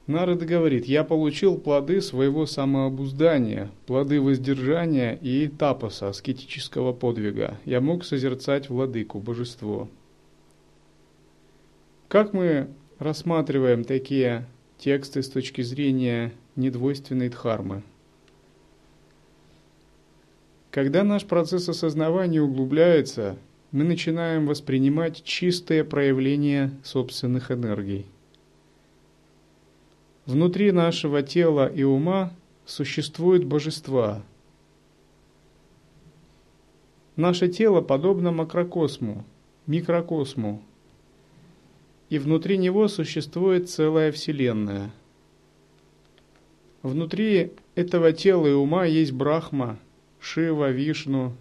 Народ 0.08 0.44
говорит, 0.44 0.86
я 0.86 1.04
получил 1.04 1.58
плоды 1.58 2.00
своего 2.00 2.46
самообуздания, 2.46 3.72
плоды 3.88 4.22
воздержания 4.22 5.14
и 5.16 5.48
тапоса, 5.48 6.10
аскетического 6.10 6.94
подвига. 6.94 7.58
Я 7.66 7.82
мог 7.82 8.06
созерцать 8.06 8.70
владыку, 8.70 9.20
божество. 9.20 9.90
Как 12.08 12.34
мы 12.34 12.68
рассматриваем 13.00 13.84
такие 13.84 14.46
тексты 14.78 15.24
с 15.24 15.30
точки 15.30 15.62
зрения 15.62 16.34
недвойственной 16.56 17.30
дхармы– 17.30 17.82
когда 20.76 21.06
наш 21.06 21.24
процесс 21.24 21.70
осознавания 21.70 22.42
углубляется, 22.42 23.38
мы 23.72 23.86
начинаем 23.86 24.46
воспринимать 24.46 25.24
чистое 25.24 25.86
проявление 25.86 26.70
собственных 26.84 27.50
энергий. 27.50 28.06
Внутри 30.26 30.74
нашего 30.74 31.22
тела 31.22 31.66
и 31.66 31.84
ума 31.84 32.34
существуют 32.66 33.46
божества. 33.46 34.22
Наше 37.16 37.48
тело 37.48 37.80
подобно 37.80 38.34
макрокосму, 38.34 39.24
микрокосму, 39.68 40.62
и 42.10 42.20
внутри 42.20 42.58
него 42.58 42.90
существует 42.90 43.70
целая 43.70 44.12
Вселенная. 44.12 44.92
Внутри 46.82 47.54
этого 47.76 48.12
тела 48.12 48.48
и 48.48 48.52
ума 48.52 48.84
есть 48.84 49.14
Брахма, 49.14 49.80
Шива, 50.28 50.72
Вишну, 50.72 51.38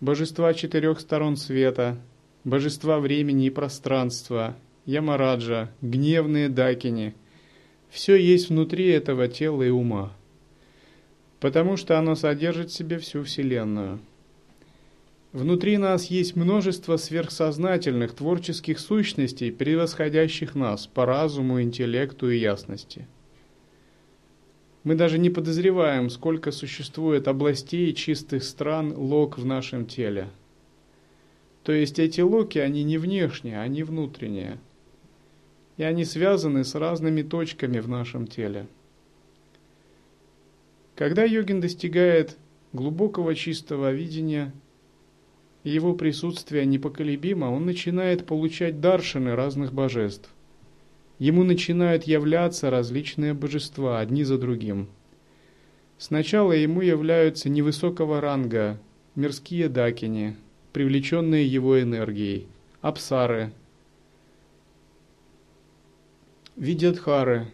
божества 0.00 0.54
четырех 0.54 0.98
сторон 0.98 1.36
света, 1.36 1.98
божества 2.42 2.98
времени 2.98 3.48
и 3.48 3.50
пространства, 3.50 4.56
Ямараджа, 4.86 5.70
гневные 5.82 6.48
дакини. 6.48 7.14
Все 7.90 8.16
есть 8.16 8.48
внутри 8.48 8.88
этого 8.88 9.28
тела 9.28 9.62
и 9.62 9.68
ума, 9.68 10.10
потому 11.38 11.76
что 11.76 11.98
оно 11.98 12.14
содержит 12.14 12.70
в 12.70 12.74
себе 12.74 12.98
всю 12.98 13.24
Вселенную. 13.24 14.00
Внутри 15.34 15.76
нас 15.76 16.06
есть 16.06 16.34
множество 16.34 16.96
сверхсознательных 16.96 18.14
творческих 18.14 18.80
сущностей, 18.80 19.52
превосходящих 19.52 20.54
нас 20.54 20.86
по 20.86 21.04
разуму, 21.04 21.60
интеллекту 21.60 22.30
и 22.30 22.38
ясности– 22.38 23.06
мы 24.84 24.94
даже 24.94 25.18
не 25.18 25.30
подозреваем, 25.30 26.10
сколько 26.10 26.52
существует 26.52 27.26
областей 27.26 27.92
чистых 27.94 28.44
стран 28.44 28.94
лог 28.94 29.38
в 29.38 29.44
нашем 29.46 29.86
теле. 29.86 30.28
То 31.62 31.72
есть 31.72 31.98
эти 31.98 32.20
локи, 32.20 32.58
они 32.58 32.84
не 32.84 32.98
внешние, 32.98 33.60
они 33.60 33.82
внутренние. 33.82 34.58
И 35.78 35.82
они 35.82 36.04
связаны 36.04 36.64
с 36.64 36.74
разными 36.74 37.22
точками 37.22 37.80
в 37.80 37.88
нашем 37.88 38.26
теле. 38.26 38.66
Когда 40.94 41.24
йогин 41.24 41.60
достигает 41.60 42.36
глубокого 42.74 43.34
чистого 43.34 43.90
видения, 43.90 44.52
его 45.64 45.94
присутствие 45.94 46.66
непоколебимо, 46.66 47.46
он 47.46 47.64
начинает 47.64 48.26
получать 48.26 48.80
даршины 48.82 49.34
разных 49.34 49.72
божеств. 49.72 50.28
Ему 51.18 51.44
начинают 51.44 52.04
являться 52.04 52.70
различные 52.70 53.34
божества, 53.34 54.00
одни 54.00 54.24
за 54.24 54.36
другим. 54.36 54.88
Сначала 55.96 56.52
ему 56.52 56.80
являются 56.80 57.48
невысокого 57.48 58.20
ранга 58.20 58.78
мирские 59.14 59.68
дакини, 59.68 60.36
привлеченные 60.72 61.46
его 61.46 61.80
энергией, 61.80 62.48
апсары, 62.80 63.52
видятхары 66.56 67.46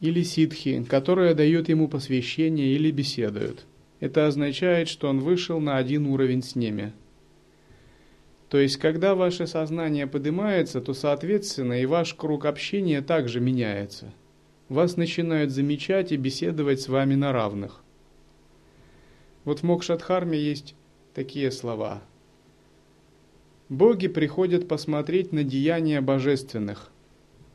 или 0.00 0.22
ситхи, 0.22 0.84
которые 0.84 1.34
дают 1.34 1.68
ему 1.68 1.88
посвящение 1.88 2.68
или 2.74 2.90
беседуют. 2.90 3.66
Это 4.00 4.28
означает, 4.28 4.88
что 4.88 5.08
он 5.08 5.18
вышел 5.18 5.58
на 5.60 5.76
один 5.76 6.06
уровень 6.06 6.42
с 6.42 6.54
ними. 6.54 6.92
То 8.48 8.58
есть, 8.58 8.76
когда 8.76 9.14
ваше 9.14 9.46
сознание 9.46 10.06
поднимается, 10.06 10.80
то, 10.80 10.94
соответственно, 10.94 11.82
и 11.82 11.86
ваш 11.86 12.14
круг 12.14 12.46
общения 12.46 13.02
также 13.02 13.40
меняется. 13.40 14.12
Вас 14.68 14.96
начинают 14.96 15.50
замечать 15.50 16.12
и 16.12 16.16
беседовать 16.16 16.80
с 16.80 16.88
вами 16.88 17.14
на 17.14 17.32
равных. 17.32 17.80
Вот 19.44 19.60
в 19.60 19.62
Мокшадхарме 19.64 20.38
есть 20.38 20.74
такие 21.14 21.50
слова– 21.50 22.02
Боги 23.68 24.08
приходят 24.08 24.66
посмотреть 24.66 25.30
на 25.32 25.44
деяния 25.44 26.00
божественных, 26.00 26.90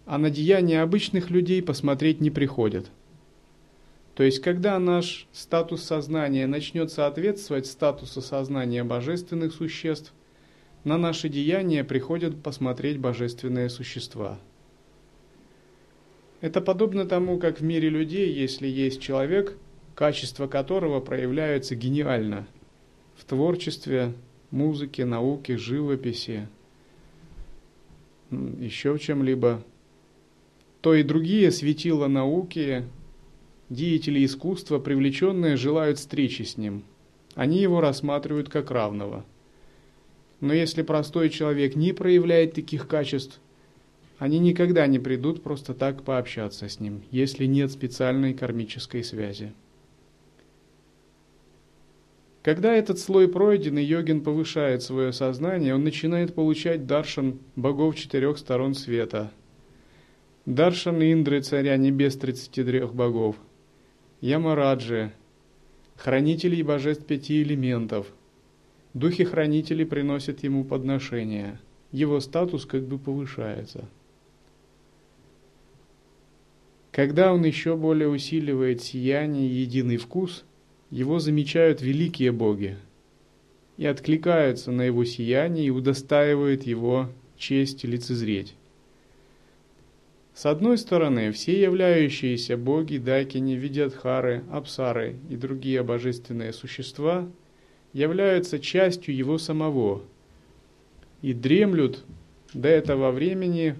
а 0.05 0.19
на 0.19 0.29
деяния 0.29 0.81
обычных 0.83 1.31
людей 1.31 1.63
посмотреть 1.63 2.21
не 2.21 2.29
приходят. 2.29 2.91
То 4.13 4.21
есть, 4.21 4.39
когда 4.39 4.77
наш 4.77 5.27
статус 5.31 5.81
сознания 5.81 6.45
начнет 6.45 6.91
соответствовать 6.91 7.65
статусу 7.65 8.21
сознания 8.21 8.83
божественных 8.83 9.55
существ, 9.55 10.13
на 10.83 10.97
наши 10.97 11.29
деяния 11.29 11.83
приходят 11.83 12.41
посмотреть 12.41 12.99
божественные 12.99 13.69
существа. 13.69 14.39
Это 16.41 16.59
подобно 16.59 17.05
тому, 17.05 17.39
как 17.39 17.59
в 17.59 17.63
мире 17.63 17.89
людей, 17.89 18.33
если 18.33 18.67
есть 18.67 19.01
человек, 19.01 19.57
качество 19.95 20.47
которого 20.47 20.99
проявляется 20.99 21.75
гениально 21.75 22.47
в 23.15 23.23
творчестве, 23.23 24.13
музыке, 24.51 25.05
науке, 25.05 25.57
живописи, 25.57 26.47
еще 28.29 28.93
в 28.93 28.99
чем-либо, 28.99 29.63
то 30.81 30.93
и 30.93 31.03
другие 31.03 31.51
светила 31.51 32.07
науки, 32.07 32.83
деятели 33.69 34.25
искусства, 34.25 34.79
привлеченные, 34.79 35.55
желают 35.55 35.97
встречи 35.97 36.41
с 36.41 36.57
ним. 36.57 36.83
Они 37.35 37.59
его 37.59 37.79
рассматривают 37.79 38.49
как 38.49 38.69
равного. 38.69 39.23
Но 40.43 40.53
если 40.53 40.81
простой 40.81 41.29
человек 41.29 41.77
не 41.77 41.93
проявляет 41.93 42.53
таких 42.53 42.85
качеств, 42.89 43.39
они 44.17 44.39
никогда 44.39 44.85
не 44.87 44.99
придут 44.99 45.41
просто 45.41 45.73
так 45.73 46.03
пообщаться 46.03 46.67
с 46.67 46.81
ним, 46.81 47.01
если 47.11 47.45
нет 47.45 47.71
специальной 47.71 48.33
кармической 48.33 49.05
связи. 49.05 49.53
Когда 52.41 52.73
этот 52.73 52.99
слой 52.99 53.29
пройден, 53.29 53.77
и 53.77 53.83
йогин 53.83 54.19
повышает 54.19 54.83
свое 54.83 55.13
сознание, 55.13 55.75
он 55.75 55.85
начинает 55.85 56.35
получать 56.35 56.85
даршан 56.85 57.39
богов 57.55 57.95
четырех 57.95 58.37
сторон 58.37 58.73
света. 58.73 59.31
Даршан 60.45 61.01
Индры, 61.01 61.39
царя 61.39 61.77
небес 61.77 62.17
33 62.17 62.87
богов. 62.87 63.37
Ямараджи, 64.19 65.13
хранителей 65.95 66.63
божеств 66.63 67.05
пяти 67.05 67.41
элементов. 67.43 68.07
Духи-хранители 68.93 69.83
приносят 69.83 70.43
ему 70.43 70.63
подношения. 70.63 71.59
Его 71.91 72.19
статус 72.19 72.65
как 72.65 72.83
бы 72.83 72.97
повышается. 72.99 73.85
Когда 76.91 77.33
он 77.33 77.43
еще 77.43 77.75
более 77.75 78.09
усиливает 78.09 78.81
сияние 78.81 79.49
и 79.49 79.61
единый 79.61 79.97
вкус– 79.97 80.45
его 80.93 81.17
замечают 81.17 81.81
великие 81.81 82.31
боги 82.31 82.77
и 83.77 83.85
откликаются 83.87 84.71
на 84.71 84.83
его 84.83 85.03
сияние 85.05 85.65
и 85.65 85.71
удостаивают 85.71 86.67
его 86.67 87.09
честь 87.35 87.83
лицезреть. 87.83 88.53
С 90.35 90.45
одной 90.45 90.77
стороны, 90.77 91.31
все 91.31 91.59
являющиеся 91.59 92.57
боги, 92.57 92.97
дакини, 92.97 93.53
видятхары, 93.53 94.43
апсары 94.51 95.15
и 95.31 95.35
другие 95.35 95.81
божественные 95.81 96.53
существа 96.53 97.27
являются 97.93 98.59
частью 98.59 99.15
его 99.15 99.37
самого 99.37 100.01
и 101.21 101.33
дремлют 101.33 102.03
до 102.53 102.67
этого 102.67 103.11
времени 103.11 103.75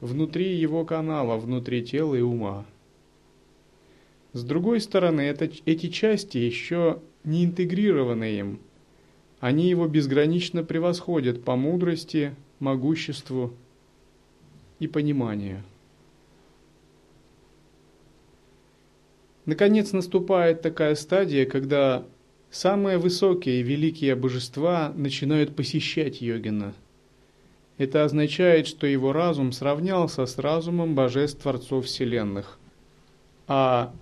внутри 0.00 0.54
его 0.54 0.84
канала, 0.84 1.36
внутри 1.36 1.84
тела 1.84 2.14
и 2.14 2.20
ума. 2.20 2.64
С 4.32 4.44
другой 4.44 4.80
стороны, 4.80 5.22
это, 5.22 5.50
эти 5.64 5.88
части 5.88 6.38
еще 6.38 7.00
не 7.24 7.44
интегрированы 7.44 8.36
им. 8.36 8.60
Они 9.40 9.68
его 9.68 9.86
безгранично 9.86 10.62
превосходят 10.62 11.44
по 11.44 11.56
мудрости, 11.56 12.34
могуществу 12.58 13.52
и 14.78 14.86
пониманию. 14.86 15.62
Наконец 19.44 19.92
наступает 19.92 20.62
такая 20.62 20.94
стадия, 20.96 21.46
когда 21.46 22.04
самые 22.56 22.96
высокие 22.96 23.60
и 23.60 23.62
великие 23.62 24.14
божества 24.14 24.92
начинают 24.96 25.54
посещать 25.54 26.22
йогина. 26.22 26.74
Это 27.76 28.04
означает, 28.04 28.66
что 28.66 28.86
его 28.86 29.12
разум 29.12 29.52
сравнялся 29.52 30.24
с 30.24 30.38
разумом 30.38 30.94
божеств 30.94 31.42
Творцов 31.42 31.84
Вселенных, 31.84 32.58
а 33.46 33.92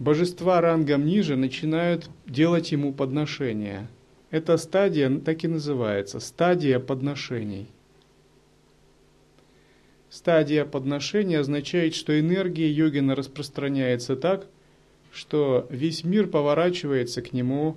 божества 0.00 0.60
рангом 0.60 1.06
ниже 1.06 1.36
начинают 1.36 2.10
делать 2.26 2.72
ему 2.72 2.92
подношения. 2.92 3.88
Эта 4.30 4.56
стадия 4.56 5.20
так 5.20 5.44
и 5.44 5.48
называется– 5.48 6.18
стадия 6.20 6.80
подношений. 6.80 7.68
Стадия 10.10 10.64
подношения 10.64 11.38
означает, 11.38 11.94
что 11.94 12.18
энергия 12.18 12.70
йогина 12.70 13.14
распространяется 13.14 14.16
так, 14.16 14.48
что 15.12 15.66
весь 15.68 16.04
мир 16.04 16.26
поворачивается 16.26 17.20
к 17.20 17.32
нему 17.34 17.76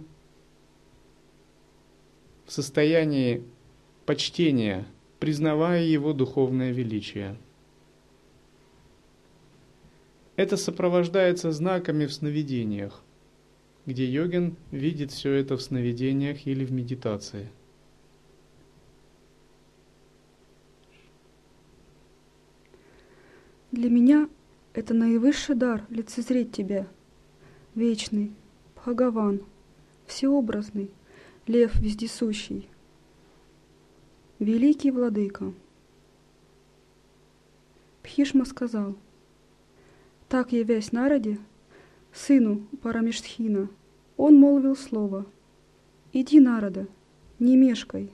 в 2.46 2.52
состоянии 2.52 3.44
почтения, 4.06 4.86
признавая 5.20 5.84
его 5.84 6.14
духовное 6.14 6.72
величие. 6.72 7.38
Это 10.38 10.56
сопровождается 10.58 11.52
знаками 11.52 12.06
в 12.06 12.14
сновидениях, 12.14 13.02
где 13.86 14.06
йогин 14.06 14.56
видит 14.72 15.12
все 15.12 15.34
это 15.34 15.58
в 15.58 15.62
сновидениях 15.62 16.48
или 16.48 16.64
в 16.64 16.72
медитации. 16.72 17.50
Для 23.72 23.90
меня 23.90 24.30
это 24.74 24.94
наивысший 24.94 25.56
дар 25.56 25.86
лицезреть 25.90 26.52
Тебя, 26.54 26.88
вечный, 27.76 28.34
Бхагаван, 28.76 29.42
всеобразный, 30.08 30.90
Лев 31.48 31.76
вездесущий, 31.80 32.68
великий 34.40 34.90
владыка. 34.90 35.54
Пхишма 38.02 38.46
сказал– 38.46 38.96
так 40.28 40.52
явясь 40.52 40.92
народе, 40.92 41.38
сыну 42.12 42.66
Парамештхина, 42.82 43.70
он 44.18 44.36
молвил 44.40 44.76
слово 44.76 45.26
«Иди, 46.14 46.40
народа, 46.40 46.88
не 47.38 47.56
мешкай». 47.56 48.12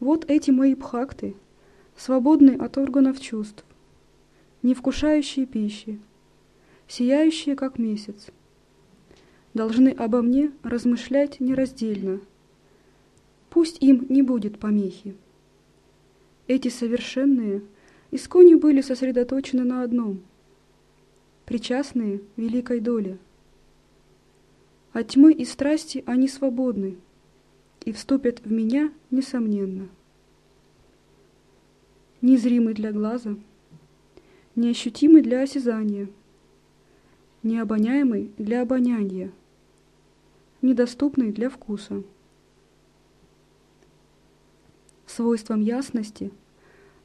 Вот 0.00 0.28
эти 0.28 0.50
мои 0.50 0.74
бхакты, 0.74 1.36
свободные 1.96 2.58
от 2.58 2.76
органов 2.78 3.20
чувств, 3.20 3.64
не 4.62 4.74
вкушающие 4.74 5.46
пищи, 5.46 6.00
сияющие, 6.88 7.56
как 7.56 7.78
месяц, 7.78 8.28
должны 9.54 9.88
обо 9.88 10.22
мне 10.22 10.52
размышлять 10.62 11.40
нераздельно. 11.40 12.20
Пусть 13.50 13.82
им 13.82 14.06
не 14.08 14.22
будет 14.22 14.58
помехи. 14.58 15.16
Эти 16.46 16.68
совершенные 16.68 17.62
искони 18.10 18.54
были 18.54 18.80
сосредоточены 18.80 19.64
на 19.64 19.82
одном— 19.82 20.20
причастные 21.46 22.20
великой 22.36 22.80
доле. 22.80 23.18
От 24.92 25.08
тьмы 25.08 25.32
и 25.32 25.44
страсти 25.44 26.02
они 26.06 26.28
свободны, 26.28 26.96
и 27.84 27.92
вступят 27.92 28.40
в 28.44 28.50
меня, 28.50 28.92
несомненно. 29.10 29.88
Незримый 32.20 32.74
для 32.74 32.92
глаза, 32.92 33.36
неощутимый 34.54 35.22
для 35.22 35.42
осязания, 35.42 36.08
необоняемый 37.46 38.30
для 38.36 38.62
обоняния, 38.62 39.32
недоступный 40.60 41.32
для 41.32 41.48
вкуса. 41.48 42.02
Свойством 45.06 45.62
ясности, 45.62 46.30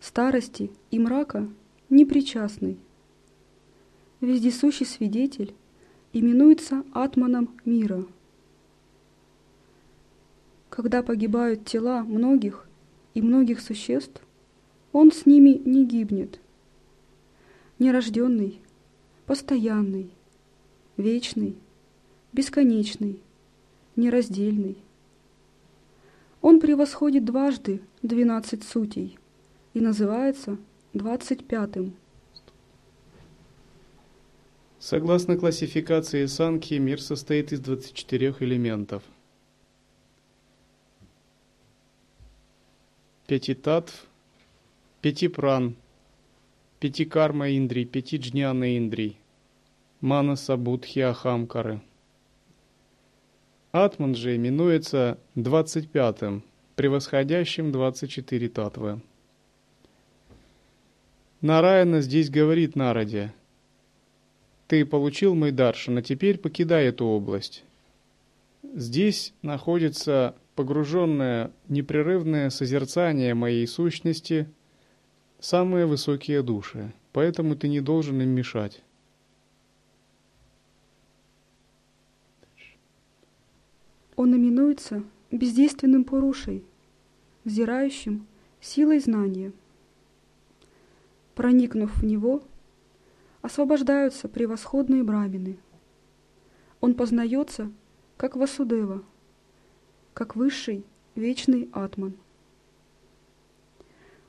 старости 0.02 0.72
и 0.90 1.00
мрака 1.00 1.48
непричастный. 1.90 2.78
Вездесущий 4.20 4.86
свидетель 4.86 5.54
именуется 6.12 6.84
атманом 6.94 7.50
мира– 7.64 8.06
когда 10.72 11.04
погибают 11.04 11.66
тела 11.66 12.02
многих 12.02 12.66
и 13.14 13.22
многих 13.22 13.60
существ, 13.60 14.22
он 14.94 15.12
с 15.12 15.26
ними 15.26 15.62
не 15.66 15.86
гибнет. 15.86 16.40
Нерожденный, 17.78 18.62
постоянный, 19.26 20.12
вечный, 21.02 21.56
бесконечный, 22.32 23.20
нераздельный. 23.96 24.78
Он 26.42 26.60
превосходит 26.60 27.26
дважды 27.26 27.82
двенадцать 28.02 28.64
сутей 28.64 29.18
и 29.74 29.80
называется 29.80 30.58
двадцать 30.94 31.46
пятым. 31.46 31.94
Согласно 34.80 35.38
классификации 35.38 36.26
Санки, 36.26 36.76
мир 36.76 37.02
состоит 37.02 37.52
из 37.52 37.60
24 37.60 38.36
элементов– 38.40 39.04
пяти 43.32 43.54
татв, 43.54 44.08
пяти 45.00 45.30
пран, 45.30 45.78
пяти 46.82 47.06
карма 47.06 47.56
индрий, 47.56 47.86
пяти 47.86 48.18
джняна 48.18 48.78
индрий, 48.78 49.21
манаса 50.02 50.58
будхи 50.58 51.00
ахамкары. 51.00 51.80
Атман 53.72 54.16
же 54.16 54.36
именуется 54.36 55.20
двадцать 55.36 55.90
пятым, 55.90 56.44
превосходящим 56.76 57.72
двадцать 57.72 58.10
четыре 58.10 58.50
татвы. 58.50 59.02
Нараяна 61.40 62.02
здесь 62.02 62.30
говорит 62.30 62.76
Нараде, 62.76 63.34
«Ты 64.68 64.86
получил 64.86 65.36
мой 65.36 65.52
даршан, 65.52 66.00
а 66.00 66.02
теперь 66.02 66.38
покидай 66.38 66.88
эту 66.88 67.06
область». 67.06 67.64
Здесь 68.74 69.34
находится 69.42 70.36
погруженное 70.56 71.52
непрерывное 71.68 72.50
созерцание 72.50 73.34
моей 73.34 73.68
сущности, 73.68 74.48
самые 75.40 75.86
высокие 75.86 76.42
души, 76.44 76.94
поэтому 77.12 77.56
ты 77.56 77.68
не 77.68 77.82
должен 77.82 78.22
им 78.22 78.30
мешать. 78.30 78.82
Он 84.22 84.36
именуется 84.36 85.04
бездейственным 85.32 86.04
порушей, 86.04 86.64
взирающим 87.44 88.28
силой 88.60 89.00
знания. 89.00 89.52
Проникнув 91.34 91.98
в 91.98 92.06
него, 92.06 92.44
освобождаются 93.42 94.30
превосходные 94.30 95.02
брамины. 95.02 95.58
Он 96.82 96.94
познается, 96.94 97.72
как 98.16 98.36
Васудева– 98.36 99.04
как 100.14 100.36
высший, 100.36 100.86
вечный 101.16 101.68
атман. 101.72 102.14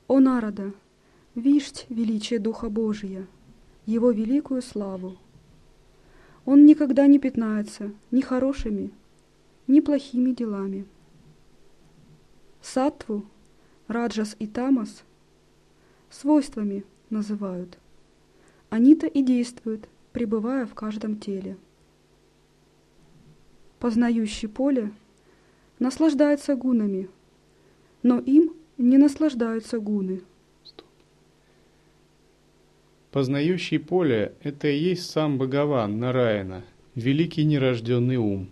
О 0.09 0.21
Нарада, 0.21 0.73
вишь 1.35 1.71
величие 1.91 2.39
Духа 2.39 2.71
Божия, 2.71 3.27
Его 3.85 4.11
великую 4.11 4.63
славу. 4.63 5.19
Он 6.47 6.65
никогда 6.65 7.07
не 7.07 7.19
пятнается 7.19 7.93
ни 8.11 8.23
хорошими, 8.23 8.91
ни 9.73 9.81
плохими 9.81 10.33
делами. 10.33 10.85
Саттву, 12.61 13.25
Раджас 13.89 14.37
и 14.39 14.47
Тамас 14.47 15.03
свойствами 16.11 16.85
называют. 17.09 17.79
Они-то 18.69 19.07
и 19.07 19.23
действуют, 19.23 19.89
пребывая 20.13 20.67
в 20.67 20.75
каждом 20.75 21.19
теле. 21.19 21.57
Познающий 23.79 24.49
поле 24.49 24.93
наслаждается 25.79 26.55
гунами, 26.55 27.09
но 28.03 28.19
им 28.19 28.53
не 28.77 28.99
наслаждаются 28.99 29.81
гуны. 29.81 30.21
Познающий 33.11 33.79
поле– 33.79 34.35
это 34.43 34.69
и 34.69 34.79
есть 34.79 35.11
сам 35.11 35.39
Бхагаван, 35.39 35.99
Нараина, 35.99 36.63
великий 36.95 37.45
нерожденный 37.45 38.17
ум. 38.17 38.49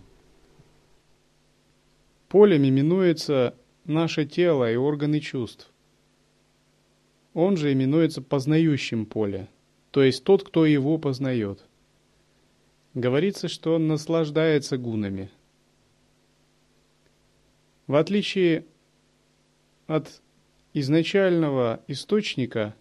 Полем 2.31 2.67
именуется 2.67 3.55
наше 3.85 4.25
тело 4.25 4.73
и 4.73 4.77
органы 4.77 5.21
чувств. 5.21 5.71
Он 7.35 7.59
же 7.59 7.75
именуется 7.75 8.23
познающим 8.23 9.05
поле, 9.05 9.51
то 9.91 10.03
есть 10.03 10.25
тот, 10.25 10.43
кто 10.43 10.65
его 10.65 10.97
познает. 10.97 11.63
Говорится, 12.95 13.49
что 13.49 13.75
он 13.75 13.87
наслаждается 13.87 14.79
гунами– 14.79 15.31
в 17.91 17.97
отличие 17.97 18.67
от 19.89 20.23
изначального 20.75 21.81
источника, 21.89 22.77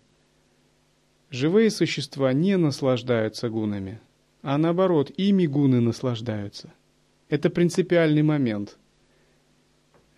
живые 1.31 1.71
существа 1.71 2.31
не 2.31 2.57
наслаждаются 2.57 3.49
гунами, 3.49 4.01
а 4.43 4.59
наоборот, 4.59 5.09
ими 5.17 5.47
гуны 5.47 5.81
наслаждаются. 5.81 6.71
Это 7.27 7.49
принципиальный 7.49 8.21
момент. 8.21 8.77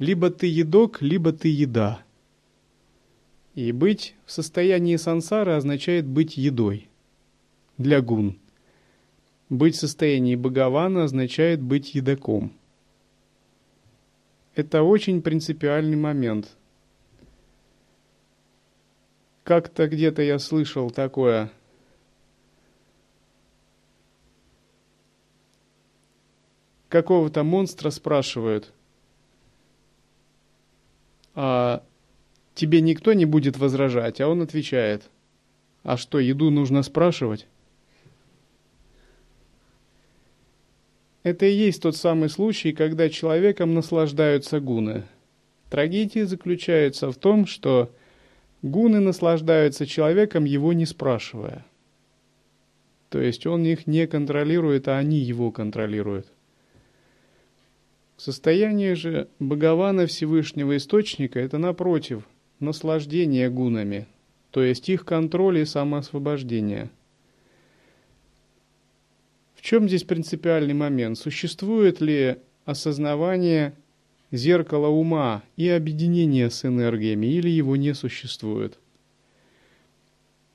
Либо 0.02 0.32
ты 0.32 0.48
едок, 0.48 1.02
либо 1.02 1.32
ты 1.32 1.48
еда. 1.48 2.04
И 3.56 3.72
быть 3.72 4.16
в 4.26 4.32
состоянии 4.32 4.98
сансары 4.98 5.54
означает 5.54 6.06
быть 6.06 6.36
едой 6.36 6.90
для 7.78 8.02
гун. 8.02 8.38
Быть 9.48 9.76
в 9.76 9.80
состоянии 9.80 10.36
Бхагавана 10.36 11.04
означает 11.06 11.62
быть 11.62 11.96
едоком– 11.96 12.52
это 14.54 14.84
очень 14.84 15.22
принципиальный 15.22 15.96
момент. 15.96 16.58
Как-то 19.44 19.88
где-то 19.88 20.22
я 20.22 20.40
слышал 20.40 20.92
такое. 20.92 21.52
Какого-то 26.90 27.44
монстра 27.44 27.90
спрашивают, 27.92 28.74
а 31.36 31.84
тебе 32.56 32.82
никто 32.82 33.14
не 33.14 33.26
будет 33.26 33.58
возражать, 33.58 34.22
а 34.22 34.28
он 34.28 34.42
отвечает, 34.42 35.10
а 35.84 35.98
что, 35.98 36.20
еду 36.20 36.50
нужно 36.50 36.84
спрашивать? 36.84 37.48
Это 41.24 41.46
и 41.46 41.54
есть 41.54 41.82
тот 41.82 41.96
самый 41.96 42.30
случай, 42.30 42.72
когда 42.72 43.10
человеком 43.10 43.74
наслаждаются 43.74 44.60
гуны. 44.60 45.04
Трагедия 45.70 46.26
заключается 46.26 47.12
в 47.12 47.16
том, 47.16 47.46
что 47.46 47.92
гуны 48.62 49.00
наслаждаются 49.00 49.86
человеком, 49.86 50.46
его 50.46 50.74
не 50.74 50.86
спрашивая. 50.86 51.66
То 53.10 53.22
есть 53.22 53.46
он 53.46 53.64
их 53.66 53.88
не 53.88 54.08
контролирует, 54.08 54.88
а 54.88 54.98
они 54.98 55.20
его 55.20 55.52
контролируют. 55.52 56.28
Состояние 58.22 58.94
же 58.94 59.30
Бхагавана 59.40 60.06
Всевышнего 60.06 60.78
Источника– 60.78 61.40
это, 61.42 61.58
напротив, 61.58 62.22
наслаждение 62.60 63.50
гунами, 63.50 64.06
то 64.52 64.62
есть 64.62 64.90
их 64.90 65.06
контроль 65.06 65.58
и 65.58 65.66
самоосвобождение– 65.66 66.92
в 69.56 69.64
чем 69.64 69.88
здесь 69.88 70.04
принципиальный 70.04 70.74
момент? 70.74 71.20
Существует 71.20 72.02
ли 72.02 72.38
осознавание 72.66 73.74
зеркала 74.32 74.88
ума 74.88 75.44
и 75.56 75.70
объединение 75.70 76.50
с 76.50 76.66
энергиями, 76.66 77.28
или 77.28 77.48
его 77.48 77.76
не 77.76 77.94
существует? 77.94 78.80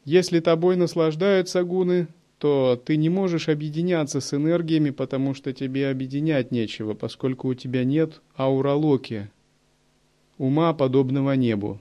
Если 0.05 0.41
тобой 0.41 0.75
наслаждаются 0.75 1.63
гуны, 1.63 2.09
то 2.39 2.81
ты 2.83 2.97
не 2.97 3.09
можешь 3.09 3.49
объединяться 3.49 4.21
с 4.21 4.35
энергиями, 4.35 4.91
потому 4.91 5.35
что 5.35 5.53
тебе 5.53 5.89
объединять 5.89 6.51
нечего, 6.51 6.95
поскольку 6.95 7.49
у 7.49 7.55
тебя 7.55 7.85
нет 7.85 8.21
ауралоки, 8.37 9.31
ума, 10.39 10.75
подобного 10.75 11.33
небу 11.33 11.81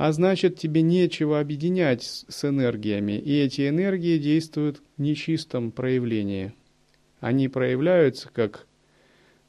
а 0.00 0.12
значит 0.12 0.56
тебе 0.56 0.80
нечего 0.80 1.40
объединять 1.40 2.24
с 2.26 2.44
энергиями, 2.48 3.18
и 3.18 3.38
эти 3.38 3.68
энергии 3.68 4.16
действуют 4.16 4.80
в 4.96 5.02
нечистом 5.02 5.72
проявлении. 5.72 6.54
Они 7.20 7.48
проявляются 7.48 8.30
как 8.32 8.66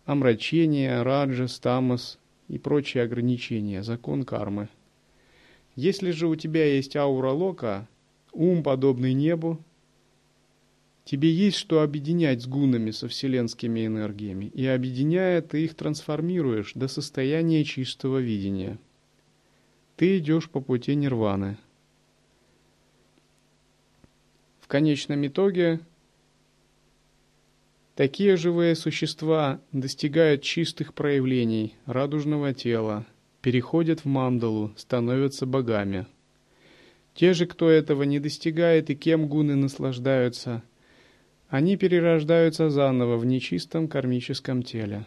омрачение, 0.04 1.04
раджас, 1.04 1.58
тамас 1.58 2.20
и 2.50 2.58
прочие 2.58 3.04
ограничения, 3.04 3.82
закон 3.82 4.26
кармы. 4.26 4.68
Если 5.78 6.12
же 6.12 6.28
у 6.28 6.36
тебя 6.36 6.66
есть 6.66 6.98
аура 6.98 7.32
лока, 7.32 7.88
ум, 8.32 8.64
подобный 8.64 9.14
небу, 9.14 9.64
тебе 11.04 11.32
есть 11.32 11.58
что 11.58 11.82
объединять 11.82 12.42
с 12.42 12.48
гунами, 12.48 12.92
со 12.92 13.08
вселенскими 13.08 13.86
энергиями, 13.86 14.46
и 14.46 14.66
объединяя, 14.66 15.42
ты 15.42 15.64
их 15.64 15.76
трансформируешь 15.76 16.74
до 16.74 16.88
состояния 16.88 17.64
чистого 17.64 18.20
видения. 18.20 18.80
Ты 19.96 20.18
идешь 20.18 20.50
по 20.50 20.62
пути 20.62 20.96
нирваны. 20.96 21.58
В 24.62 24.68
конечном 24.68 25.28
итоге 25.28 25.82
Такие 27.96 28.38
живые 28.38 28.76
существа 28.76 29.60
достигают 29.72 30.42
чистых 30.42 30.94
проявлений 30.94 31.76
радужного 31.86 32.54
тела, 32.54 33.06
переходят 33.42 34.00
в 34.00 34.06
мандалу, 34.06 34.72
становятся 34.78 35.46
богами. 35.46 36.08
Те 37.14 37.34
же, 37.34 37.46
кто 37.46 37.70
этого 37.70 38.04
не 38.04 38.20
достигает 38.20 38.90
и 38.90 38.96
кем 38.96 39.28
гуны 39.28 39.56
наслаждаются, 39.56 40.64
они 41.50 41.76
перерождаются 41.76 42.70
заново 42.70 43.18
в 43.18 43.26
нечистом 43.26 43.88
кармическом 43.88 44.64
теле, 44.64 45.06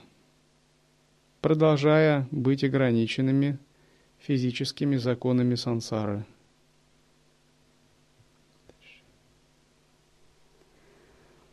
продолжая 1.41 2.29
быть 2.31 2.63
ограниченными 2.63 3.59
физическими 4.19 4.97
законами 4.97 5.55
сансары. 5.55 6.27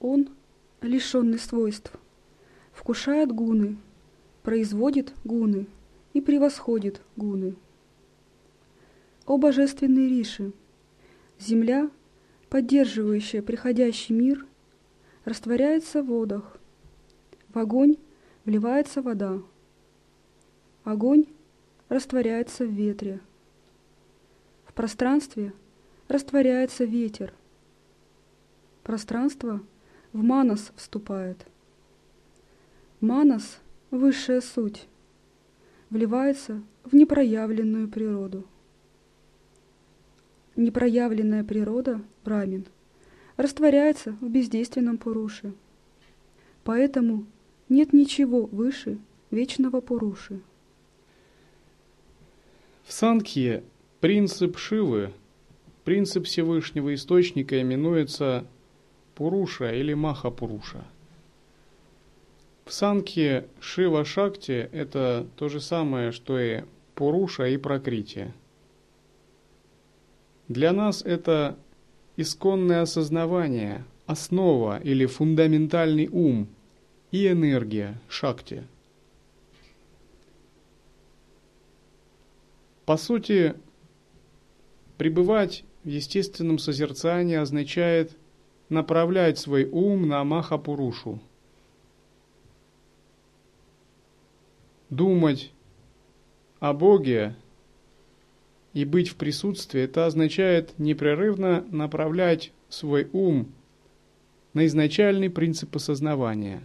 Он 0.02 0.30
лишенный 0.82 1.38
свойств, 1.38 1.94
вкушает 2.74 3.32
гуны, 3.32 3.78
производит 4.42 5.14
гуны 5.24 5.68
и 6.14 6.22
превосходит 6.22 7.02
гуны. 7.16 7.56
О 9.26 9.38
божественные 9.38 10.10
риши! 10.10 10.52
Земля, 11.40 11.90
поддерживающая 12.50 13.42
приходящий 13.42 14.16
мир, 14.16 14.46
растворяется 15.26 16.02
в 16.02 16.08
водах. 16.08 16.58
В 17.54 17.60
огонь 17.60 17.98
вливается 18.46 19.02
вода. 19.02 19.42
Огонь 20.84 21.26
растворяется 21.90 22.66
в 22.66 22.72
ветре. 22.72 23.20
В 24.66 24.74
пространстве 24.74 25.54
растворяется 26.08 26.86
ветер. 26.86 27.34
Пространство 28.84 29.62
в 30.14 30.24
манас 30.24 30.72
вступает. 30.76 31.46
Манас– 33.00 33.60
высшая 33.92 34.42
суть, 34.42 34.88
вливается 35.90 36.62
в 36.84 36.96
непроявленную 36.96 37.88
природу. 37.88 38.46
Непроявленная 40.62 41.44
природа, 41.44 42.02
брамин, 42.24 42.68
растворяется 43.36 44.12
в 44.22 44.30
бездейственном 44.30 45.00
Пуруше. 45.00 45.54
Поэтому 46.64 47.26
нет 47.68 47.94
ничего 47.94 48.46
выше 48.46 49.00
вечного 49.32 49.82
Пуруши. 49.82 50.40
В 52.84 52.94
Санкхе 52.94 53.64
принцип 54.02 54.60
Шивы, 54.60 55.12
принцип 55.84 56.26
Всевышнего 56.26 56.94
Источника 56.94 57.60
именуется 57.60 58.46
Пуруша 59.16 59.74
или 59.74 59.96
Маха 59.96 60.30
Пуруша. 60.30 60.86
В 62.66 62.72
Санке 62.72 63.48
Шива 63.60 64.06
Шакти– 64.06 64.70
это 64.72 65.26
то 65.38 65.50
же 65.50 65.60
самое, 65.60 66.12
что 66.12 66.40
и 66.40 66.62
Пуруша 66.94 67.48
и 67.48 67.58
Прокритие. 67.58 68.36
Для 70.52 70.74
нас 70.74 71.02
это 71.02 71.58
исконное 72.18 72.82
осознавание, 72.82 73.86
основа 74.06 74.82
или 74.82 75.06
фундаментальный 75.06 76.10
ум 76.12 76.50
и 77.12 77.30
энергия 77.30 77.98
Шакти. 78.10 78.68
По 82.86 82.98
сути, 82.98 83.56
пребывать 84.98 85.64
в 85.86 85.88
естественном 85.88 86.60
созерцании 86.60 87.38
означает 87.38 88.18
направлять 88.68 89.40
свой 89.40 89.64
ум 89.64 90.10
на 90.10 90.22
Махапурушу. 90.26 91.22
Думать 94.90 95.54
о 96.60 96.74
Боге 96.74 97.38
и 98.74 98.86
быть 98.86 99.10
в 99.10 99.16
присутствии, 99.16 99.82
это 99.82 100.06
означает 100.06 100.78
непрерывно 100.78 101.66
направлять 101.72 102.52
свой 102.70 103.10
ум 103.12 103.52
на 104.54 104.66
изначальный 104.66 105.30
принцип 105.30 105.76
осознавания. 105.76 106.64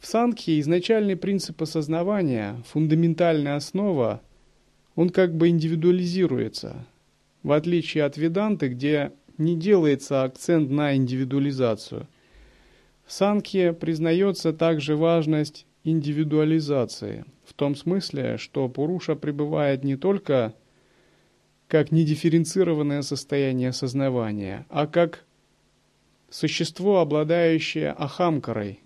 В 0.00 0.06
Санхе 0.06 0.60
изначальный 0.60 1.16
принцип 1.16 1.60
осознавания, 1.60 2.62
фундаментальная 2.68 3.56
основа, 3.56 4.22
он 4.94 5.10
как 5.10 5.34
бы 5.34 5.48
индивидуализируется, 5.48 6.86
в 7.42 7.52
отличие 7.52 8.04
от 8.04 8.16
Веданты, 8.16 8.68
где 8.68 9.12
не 9.38 9.56
делается 9.56 10.24
акцент 10.24 10.70
на 10.70 10.96
индивидуализацию. 10.96 12.08
В 13.06 13.12
Санхе 13.12 13.72
признается 13.72 14.52
также 14.52 14.96
важность 14.96 15.66
индивидуализации, 15.84 17.24
в 17.48 17.54
том 17.54 17.74
смысле, 17.74 18.36
что 18.36 18.68
Пуруша 18.68 19.16
пребывает 19.16 19.82
не 19.82 19.96
только 19.96 20.54
как 21.66 21.90
недифференцированное 21.92 23.00
состояние 23.00 23.72
сознавания, 23.72 24.66
а 24.68 24.86
как 24.86 25.24
существо, 26.28 27.00
обладающее 27.00 27.90
ахамкарой, 27.90 28.80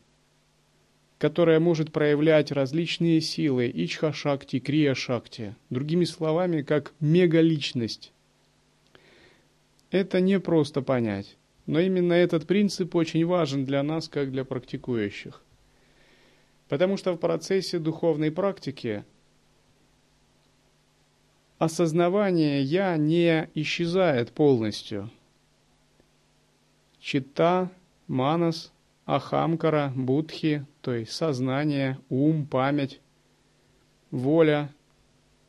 которое 1.18 1.58
может 1.58 1.90
проявлять 1.92 2.52
различные 2.52 3.20
силы 3.20 3.68
ичха-шакти, 3.68 4.60
крия-шакти, 4.60 5.56
другими 5.70 6.04
словами, 6.04 6.62
как 6.62 6.92
мегаличность, 7.00 8.12
это 9.90 10.20
не 10.20 10.38
просто 10.38 10.82
понять, 10.82 11.36
но 11.66 11.80
именно 11.80 12.12
этот 12.12 12.46
принцип 12.46 12.94
очень 12.94 13.26
важен 13.26 13.64
для 13.64 13.82
нас, 13.82 14.08
как 14.08 14.30
для 14.30 14.44
практикующих. 14.44 15.42
Потому 16.72 16.96
что 16.96 17.12
в 17.12 17.18
процессе 17.18 17.78
духовной 17.78 18.30
практики 18.30 19.04
осознавание 21.58 22.62
«я» 22.62 22.96
не 22.96 23.50
исчезает 23.52 24.32
полностью. 24.32 25.10
Чита, 26.98 27.70
манас, 28.06 28.72
ахамкара, 29.04 29.92
будхи, 29.94 30.64
то 30.80 30.94
есть 30.94 31.12
сознание, 31.12 31.98
ум, 32.08 32.46
память, 32.46 33.02
воля, 34.10 34.72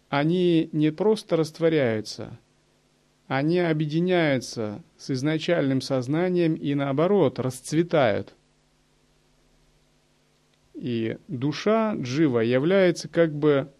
они 0.09 0.67
не 0.73 0.91
просто 0.91 1.37
растворяются– 1.37 2.37
они 3.27 3.59
объединяются 3.59 4.83
с 4.97 5.09
изначальным 5.09 5.79
сознанием 5.79 6.55
и 6.55 6.75
наоборот 6.75 7.39
расцветают. 7.39 8.35
И 10.73 11.17
душа 11.27 11.95
джива 11.95 12.39
является 12.39 13.07
как 13.07 13.33
бы 13.33 13.71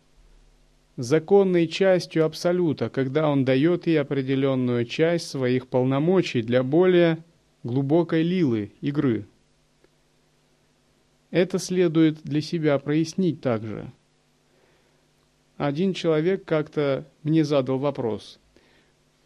законной 0.95 1.67
частью 1.67 2.25
Абсолюта, 2.25 2.89
когда 2.89 3.29
он 3.29 3.46
дает 3.46 3.87
ей 3.87 4.00
определенную 4.00 4.85
часть 4.85 5.27
своих 5.27 5.67
полномочий 5.67 6.41
для 6.41 6.63
более 6.63 7.23
глубокой 7.63 8.21
лилы, 8.21 8.71
игры. 8.81 9.25
Это 11.31 11.58
следует 11.58 12.21
для 12.23 12.41
себя 12.41 12.77
прояснить 12.77 13.41
также. 13.41 13.91
Один 15.58 15.94
человек 15.94 16.46
как-то 16.46 17.08
мне 17.23 17.44
задал 17.44 17.79
вопрос– 17.79 18.39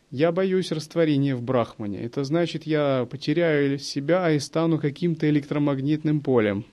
я 0.09 0.31
боюсь 0.31 0.71
растворения 0.71 1.35
в 1.35 1.41
Брахмане. 1.41 2.01
Это 2.01 2.23
значит, 2.23 2.63
я 2.63 3.05
потеряю 3.09 3.77
себя 3.77 4.31
и 4.31 4.39
стану 4.39 4.79
каким-то 4.79 5.29
электромагнитным 5.29 6.21
полем. 6.21 6.65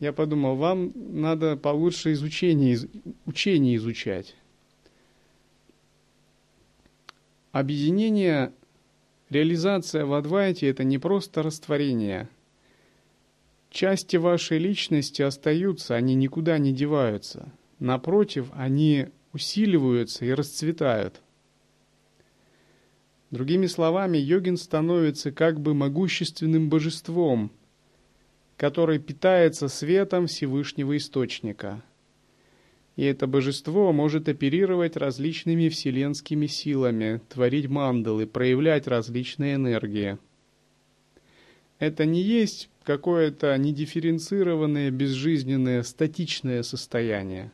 Я 0.00 0.12
подумал, 0.12 0.56
вам 0.56 0.92
надо 0.94 1.56
получше 1.56 2.12
изучение, 2.12 2.78
учение 3.26 3.76
изучать. 3.76 4.36
Объединение, 7.50 8.52
реализация 9.28 10.04
в 10.04 10.12
Адвайте– 10.12 10.68
это 10.68 10.84
не 10.84 10.98
просто 10.98 11.42
растворение. 11.42 12.28
Части 13.70 14.16
вашей 14.16 14.58
личности 14.58 15.22
остаются, 15.22 15.96
они 15.96 16.14
никуда 16.14 16.58
не 16.58 16.72
деваются. 16.72 17.50
Напротив, 17.80 18.50
они 18.54 19.08
усиливаются 19.32 20.24
и 20.24 20.32
расцветают– 20.32 21.20
Другими 23.30 23.66
словами, 23.66 24.16
йогин 24.16 24.56
становится 24.56 25.32
как 25.32 25.60
бы 25.60 25.74
могущественным 25.74 26.70
божеством, 26.70 27.50
который 28.58 28.98
питается 28.98 29.68
светом 29.68 30.26
Всевышнего 30.26 30.96
Источника. 30.96 31.82
И 32.96 33.04
это 33.04 33.28
божество 33.28 33.92
может 33.92 34.28
оперировать 34.28 34.96
различными 34.96 35.68
вселенскими 35.68 36.46
силами, 36.46 37.20
творить 37.28 37.68
мандалы, 37.68 38.26
проявлять 38.26 38.88
различные 38.88 39.54
энергии. 39.54 40.18
Это 41.78 42.04
не 42.04 42.20
есть 42.20 42.68
какое-то 42.82 43.56
недифференцированное, 43.56 44.90
безжизненное, 44.90 45.84
статичное 45.84 46.64
состояние. 46.64 47.52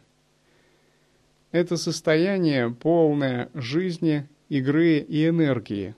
Это 1.53 1.77
состояние 1.77 2.71
полное 2.71 3.51
жизни, 3.53 4.27
игры 4.49 5.01
и 5.01 5.29
энергии. 5.29 5.95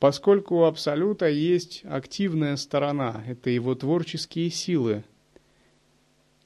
Поскольку 0.00 0.56
у 0.56 0.64
Абсолюта 0.64 1.28
есть 1.28 1.82
активная 1.84 2.56
сторона, 2.56 3.22
это 3.26 3.50
его 3.50 3.74
творческие 3.74 4.50
силы. 4.50 5.04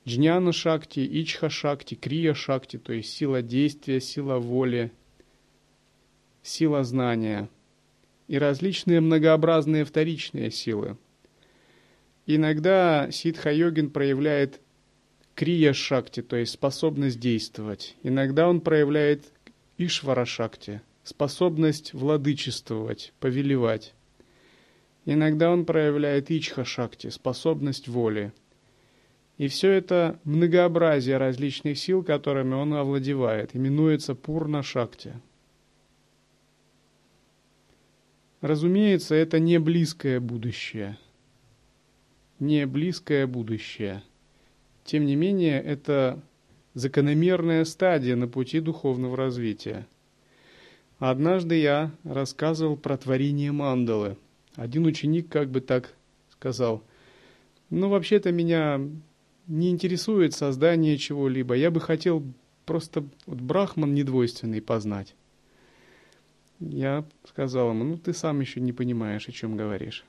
Джняна 0.06 0.52
Шакти, 0.52 1.00
Ичха 1.22 1.48
Шакти, 1.48 1.94
Крия 1.94 2.34
Шакти, 2.34 2.78
то 2.78 2.92
есть 2.92 3.10
сила 3.10 3.42
действия, 3.42 4.00
сила 4.00 4.38
воли, 4.38 4.90
сила 6.42 6.82
знания 6.82 7.48
и 8.26 8.38
различные 8.38 9.00
многообразные 9.00 9.84
вторичные 9.84 10.50
силы. 10.50 10.98
Иногда 12.26 13.08
ситха-йогин 13.12 13.90
проявляет 13.90 14.60
крия-шакти, 15.36 16.22
то 16.22 16.36
есть 16.36 16.52
способность 16.52 17.20
действовать. 17.20 17.96
Иногда 18.02 18.48
он 18.48 18.60
проявляет 18.60 19.26
ишвара-шакти, 19.78 20.80
способность 21.04 21.94
владычествовать, 21.94 23.12
повелевать. 23.20 23.94
Иногда 25.04 25.50
он 25.50 25.64
проявляет 25.64 26.30
ичха-шакти, 26.30 27.10
способность 27.10 27.86
воли. 27.86 28.32
И 29.38 29.48
все 29.48 29.70
это 29.70 30.18
многообразие 30.24 31.16
различных 31.16 31.78
сил, 31.78 32.02
которыми 32.02 32.54
он 32.54 32.74
овладевает, 32.74 33.54
именуется 33.54 34.14
пурна-шакти. 34.14 35.12
Разумеется, 38.40 39.14
это 39.14 39.38
не 39.38 39.58
близкое 39.58 40.18
будущее– 40.18 40.98
не 42.38 42.66
близкое 42.66 43.26
будущее. 43.26 44.02
Тем 44.84 45.06
не 45.06 45.16
менее, 45.16 45.60
это 45.62 46.22
закономерная 46.74 47.64
стадия 47.64 48.16
на 48.16 48.28
пути 48.28 48.60
духовного 48.60 49.16
развития. 49.16 49.86
Однажды 50.98 51.56
я 51.56 51.90
рассказывал 52.04 52.76
про 52.76 52.96
творение 52.96 53.52
мандалы. 53.52 54.16
Один 54.54 54.86
ученик 54.86 55.28
как 55.28 55.50
бы 55.50 55.60
так 55.60 55.94
сказал, 56.30 56.82
ну 57.70 57.88
вообще-то 57.88 58.30
меня 58.30 58.80
не 59.46 59.70
интересует 59.70 60.34
создание 60.34 60.96
чего-либо, 60.96 61.54
я 61.54 61.70
бы 61.70 61.80
хотел 61.80 62.24
просто 62.64 63.04
вот 63.26 63.40
брахман 63.40 63.94
недвойственный 63.94 64.62
познать. 64.62 65.14
Я 66.60 67.04
сказал 67.28 67.70
ему, 67.70 67.84
ну 67.84 67.98
ты 67.98 68.14
сам 68.14 68.40
еще 68.40 68.60
не 68.60 68.72
понимаешь, 68.72 69.28
о 69.28 69.32
чем 69.32 69.56
говоришь. 69.56 70.04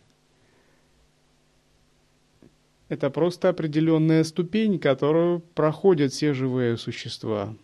Это 2.88 3.10
просто 3.10 3.50
определенная 3.50 4.24
ступень, 4.24 4.78
которую 4.78 5.40
проходят 5.40 6.14
все 6.14 6.34
живые 6.34 6.78
существа, 6.78 7.56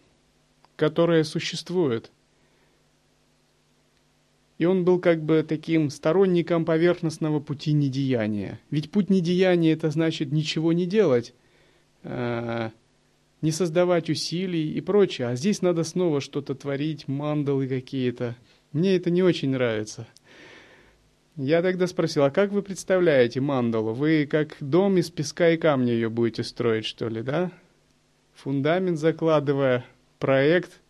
которые 0.75 1.23
существуют. 1.23 2.11
И 4.61 4.65
он 4.65 4.85
был 4.85 4.99
как 4.99 5.23
бы 5.23 5.41
таким 5.41 5.89
сторонником 5.89 6.65
поверхностного 6.65 7.39
пути 7.39 7.73
недеяния. 7.73 8.59
Ведь 8.69 8.91
путь 8.91 9.09
недеяния– 9.09 9.73
это 9.73 9.89
значит 9.89 10.31
ничего 10.31 10.71
не 10.71 10.85
делать, 10.85 11.33
а, 12.03 12.69
не 13.41 13.49
создавать 13.49 14.11
усилий 14.11 14.71
и 14.71 14.79
прочее. 14.79 15.29
А 15.29 15.35
здесь 15.35 15.63
надо 15.63 15.83
снова 15.83 16.21
что-то 16.21 16.53
творить, 16.53 17.07
мандалы 17.07 17.67
какие-то. 17.67 18.35
Мне 18.71 18.95
это 18.95 19.09
не 19.09 19.23
очень 19.23 19.49
нравится– 19.49 20.07
я 21.37 21.63
тогда 21.63 21.87
спросил, 21.87 22.25
а 22.25 22.29
как 22.29 22.51
вы 22.51 22.61
представляете 22.61 23.39
мандалу? 23.39 23.93
Вы 23.93 24.27
как 24.29 24.57
дом 24.59 24.97
из 24.97 25.09
песка 25.09 25.49
и 25.49 25.57
камня 25.57 25.93
ее 25.93 26.09
будете 26.09 26.43
строить, 26.43 26.85
что 26.85 27.07
ли, 27.07 27.23
да? 27.23 27.51
Фундамент 28.35 28.99
закладывая, 28.99 29.85
проект 30.19 30.81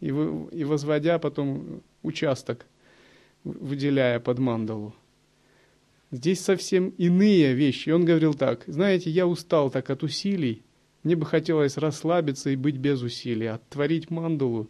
и, 0.00 0.10
вы, 0.10 0.50
и 0.50 0.64
возводя 0.64 1.18
потом 1.20 1.80
участок, 2.02 2.66
выделяя 3.44 4.18
под 4.20 4.38
мандалу. 4.38 4.94
Здесь 6.10 6.40
совсем 6.40 6.90
иные 6.90 7.54
вещи. 7.54 7.88
И 7.88 7.92
он 7.92 8.04
говорил 8.04 8.34
так, 8.34 8.64
знаете, 8.66 9.10
я 9.10 9.26
устал 9.26 9.70
так 9.70 9.90
от 9.90 10.02
усилий, 10.02 10.62
мне 11.02 11.16
бы 11.16 11.26
хотелось 11.26 11.76
расслабиться 11.76 12.50
и 12.50 12.56
быть 12.56 12.76
без 12.76 13.02
усилий, 13.02 13.46
а 13.46 13.60
творить 13.68 14.10
мандалу 14.10 14.68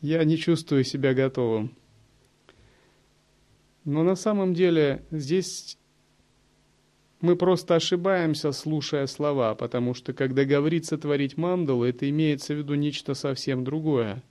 я 0.00 0.22
не 0.24 0.38
чувствую 0.38 0.84
себя 0.84 1.12
готовым. 1.12 1.74
Но 3.84 4.02
на 4.02 4.14
самом 4.14 4.54
деле 4.54 5.04
здесь 5.10 5.76
мы 7.20 7.36
просто 7.36 7.74
ошибаемся, 7.74 8.52
слушая 8.52 9.06
слова, 9.06 9.54
потому 9.54 9.94
что 9.94 10.12
когда 10.12 10.44
говорится 10.44 10.96
творить 10.96 11.36
мандалу, 11.36 11.84
это 11.84 12.08
имеется 12.08 12.54
в 12.54 12.58
виду 12.58 12.74
нечто 12.74 13.14
совсем 13.14 13.64
другое. 13.64 14.22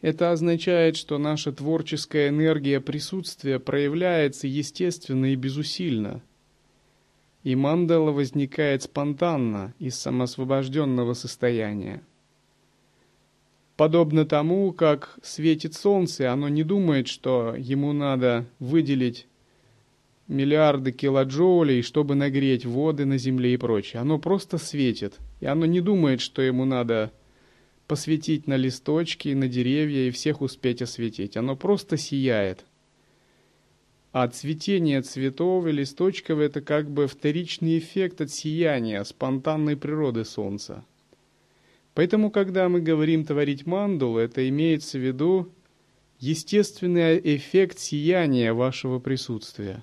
Это 0.00 0.30
означает, 0.30 0.96
что 0.96 1.18
наша 1.18 1.52
творческая 1.52 2.28
энергия 2.28 2.80
присутствия 2.80 3.58
проявляется 3.58 4.46
естественно 4.46 5.32
и 5.32 5.36
безусильно. 5.36 6.22
И 7.42 7.56
мандала 7.56 8.12
возникает 8.12 8.82
спонтанно 8.84 9.74
из 9.78 9.96
самосвобожденного 9.96 11.14
состояния. 11.14 12.02
Подобно 13.76 14.24
тому, 14.24 14.72
как 14.72 15.18
светит 15.22 15.74
солнце, 15.74 16.32
оно 16.32 16.48
не 16.48 16.64
думает, 16.64 17.08
что 17.08 17.54
ему 17.56 17.92
надо 17.92 18.46
выделить 18.58 19.26
миллиарды 20.26 20.92
килоджоулей, 20.92 21.82
чтобы 21.82 22.14
нагреть 22.14 22.66
воды 22.66 23.04
на 23.04 23.18
Земле 23.18 23.54
и 23.54 23.56
прочее. 23.56 24.00
Оно 24.00 24.18
просто 24.18 24.58
светит. 24.58 25.18
И 25.40 25.46
оно 25.46 25.64
не 25.66 25.80
думает, 25.80 26.20
что 26.20 26.42
ему 26.42 26.64
надо 26.64 27.12
посветить 27.88 28.46
на 28.46 28.56
листочки, 28.56 29.30
на 29.30 29.48
деревья 29.48 30.06
и 30.06 30.10
всех 30.12 30.42
успеть 30.42 30.82
осветить. 30.82 31.36
Оно 31.36 31.56
просто 31.56 31.96
сияет. 31.96 32.64
А 34.12 34.28
цветение 34.28 35.02
цветов 35.02 35.66
и 35.66 35.72
листочков– 35.72 36.38
это 36.40 36.60
как 36.60 36.90
бы 36.90 37.06
вторичный 37.06 37.78
эффект 37.78 38.20
от 38.20 38.30
сияния, 38.30 39.02
спонтанной 39.04 39.76
природы 39.76 40.24
Солнца. 40.24 40.84
Поэтому, 41.94 42.30
когда 42.30 42.68
мы 42.68 42.80
говорим 42.80 43.24
творить 43.24 43.66
мандулу, 43.66 44.18
это 44.18 44.48
имеется 44.48 44.98
в 44.98 45.02
виду 45.02 45.52
естественный 46.20 47.20
эффект 47.36 47.78
сияния 47.78 48.52
вашего 48.52 48.98
присутствия. 48.98 49.82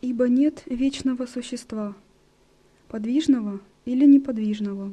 Ибо 0.00 0.28
нет 0.28 0.62
вечного 0.66 1.26
существа, 1.26 1.96
подвижного 2.96 3.60
или 3.84 4.06
неподвижного, 4.06 4.90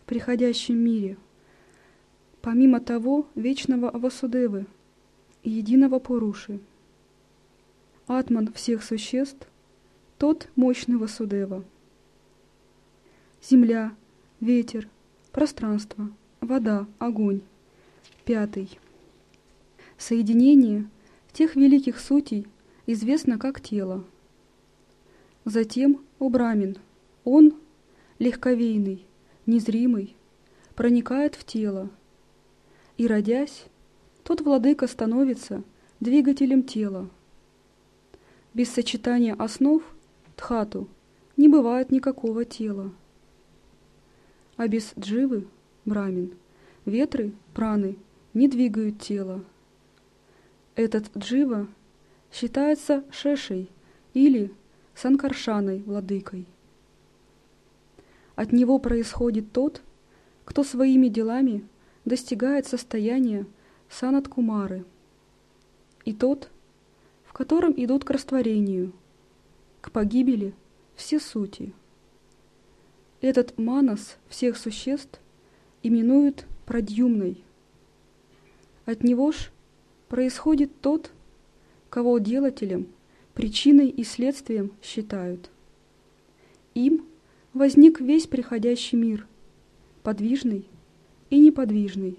в 0.00 0.04
приходящем 0.06 0.78
мире, 0.78 1.18
помимо 2.40 2.80
того 2.80 3.26
вечного 3.34 3.90
Васудевы 3.92 4.64
и 5.42 5.50
единого 5.50 5.98
Пуруши. 5.98 6.60
Атман 8.06 8.50
всех 8.54 8.82
существ– 8.82 9.46
тот 10.18 10.48
мощный 10.56 10.96
Васудева– 10.96 11.62
земля, 13.42 13.94
ветер, 14.40 14.88
пространство, 15.30 16.10
вода, 16.40 16.86
огонь. 16.98 17.42
Пятый. 18.24 18.78
Соединение 19.98 20.88
тех 21.34 21.54
великих 21.54 22.00
сутей 22.00 22.46
известно 22.86 23.38
как 23.38 23.60
тело. 23.60 24.02
Затем 25.44 26.00
о 26.18 26.30
Брамин. 26.30 26.78
Он, 27.24 27.54
легковейный, 28.18 29.06
незримый, 29.46 30.16
проникает 30.74 31.34
в 31.34 31.44
тело. 31.44 31.90
И, 32.96 33.06
родясь, 33.06 33.66
тот 34.22 34.40
владыка 34.40 34.86
становится 34.86 35.62
двигателем 36.00 36.62
тела. 36.62 37.08
Без 38.52 38.70
сочетания 38.70 39.34
основ, 39.34 39.82
тхату, 40.36 40.88
не 41.36 41.48
бывает 41.48 41.90
никакого 41.90 42.44
тела 42.44 42.92
а 44.56 44.68
без 44.68 44.92
дживы, 44.98 45.46
брамин, 45.84 46.34
ветры, 46.84 47.32
праны, 47.52 47.96
не 48.32 48.48
двигают 48.48 49.00
тело. 49.00 49.44
Этот 50.76 51.16
джива 51.16 51.66
считается 52.32 53.04
шешей 53.10 53.70
или 54.12 54.52
санкаршаной 54.94 55.82
владыкой. 55.82 56.46
От 58.36 58.52
него 58.52 58.78
происходит 58.78 59.52
тот, 59.52 59.82
кто 60.44 60.64
своими 60.64 61.08
делами 61.08 61.64
достигает 62.04 62.66
состояния 62.66 63.46
санат-кумары. 63.88 64.84
и 66.04 66.12
тот, 66.12 66.50
в 67.24 67.32
котором 67.32 67.72
идут 67.76 68.04
к 68.04 68.10
растворению, 68.10 68.92
к 69.80 69.90
погибели 69.90 70.52
все 70.96 71.18
сути. 71.18 71.72
Этот 73.20 73.56
манас 73.56 74.18
всех 74.28 74.58
существ 74.58 75.18
именуют 75.82 76.46
продюмной. 76.66 77.42
От 78.84 79.02
него 79.02 79.32
ж 79.32 79.50
происходит 80.08 80.80
тот, 80.82 81.10
кого 81.88 82.18
делателем, 82.18 82.86
причиной 83.32 83.88
и 83.88 84.04
следствием 84.04 84.72
считают. 84.82 85.50
Им 86.74 87.06
возник 87.54 88.00
весь 88.00 88.26
приходящий 88.26 88.98
мир, 88.98 89.26
подвижный 90.02 90.66
и 91.30 91.38
неподвижный. 91.38 92.18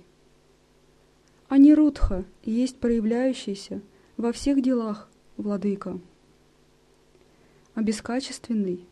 А 1.49 1.57
Нирудха 1.57 2.23
есть 2.43 2.77
проявляющийся 2.77 3.81
во 4.17 4.31
всех 4.31 4.61
делах 4.61 5.09
владыка. 5.38 5.99
А 7.75 7.81
бескачественный, 7.81 8.86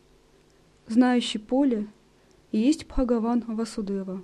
знающий 0.86 1.38
поле, 1.38 1.86
есть 2.52 2.86
Бхагаван 2.86 3.42
Васудева. 3.46 4.22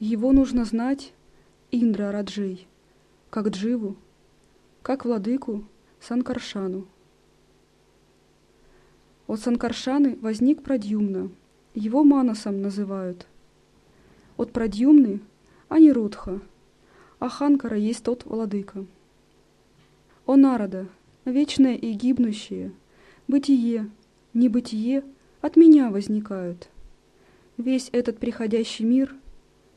Его 0.00 0.32
нужно 0.32 0.64
знать 0.64 1.12
Индра 1.70 2.10
Раджей, 2.10 2.66
как 3.30 3.48
Дживу, 3.48 3.96
как 4.82 5.04
владыку 5.04 5.64
Санкаршану. 6.00 6.86
От 9.30 9.38
Санкаршаны 9.38 10.18
возник 10.20 10.60
Прадьюмна, 10.60 11.30
его 11.72 12.02
Манасом 12.02 12.62
называют. 12.62 13.28
От 14.36 14.50
Прадьюмны– 14.50 15.20
Анирудха, 15.68 16.40
а 17.20 17.28
Ханкара 17.28 17.76
есть 17.76 18.02
тот 18.02 18.24
владыка. 18.24 18.84
О 20.26 20.34
Нарада, 20.34 20.88
вечное 21.24 21.76
и 21.76 21.92
гибнущее, 21.92 22.72
бытие, 23.28 23.88
небытие 24.34 25.04
от 25.42 25.54
меня 25.54 25.90
возникают. 25.90 26.68
Весь 27.56 27.88
этот 27.92 28.18
приходящий 28.18 28.84
мир 28.84 29.14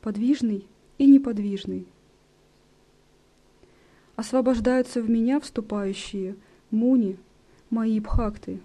подвижный 0.00 0.66
и 0.98 1.06
неподвижный. 1.06 1.86
Освобождаются 4.16 5.00
в 5.00 5.08
меня 5.08 5.38
вступающие 5.38 6.34
муни, 6.72 7.16
мои 7.70 8.00
бхакты. 8.00 8.58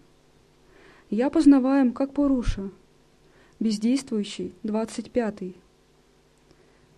Я 1.09 1.31
познаваем, 1.31 1.91
как 1.91 2.13
Пуруша, 2.13 2.69
бездействующий, 3.59 4.53
двадцать 4.61 5.09
пятый. 5.09 5.55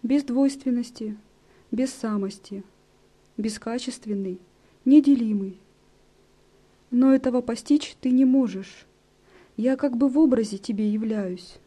Без 0.03 0.26
двойственности, 0.26 1.16
без 1.72 1.93
самости, 1.93 2.66
бескачественный, 3.38 4.41
неделимый. 4.84 5.57
Но 6.89 7.14
этого 7.16 7.39
постичь 7.39 7.95
ты 8.01 8.12
не 8.12 8.26
можешь. 8.26 8.86
Я 9.55 9.78
как 9.78 9.95
бы 9.95 10.09
в 10.09 10.20
образе 10.20 10.57
тебе 10.57 10.89
являюсь. 10.89 11.57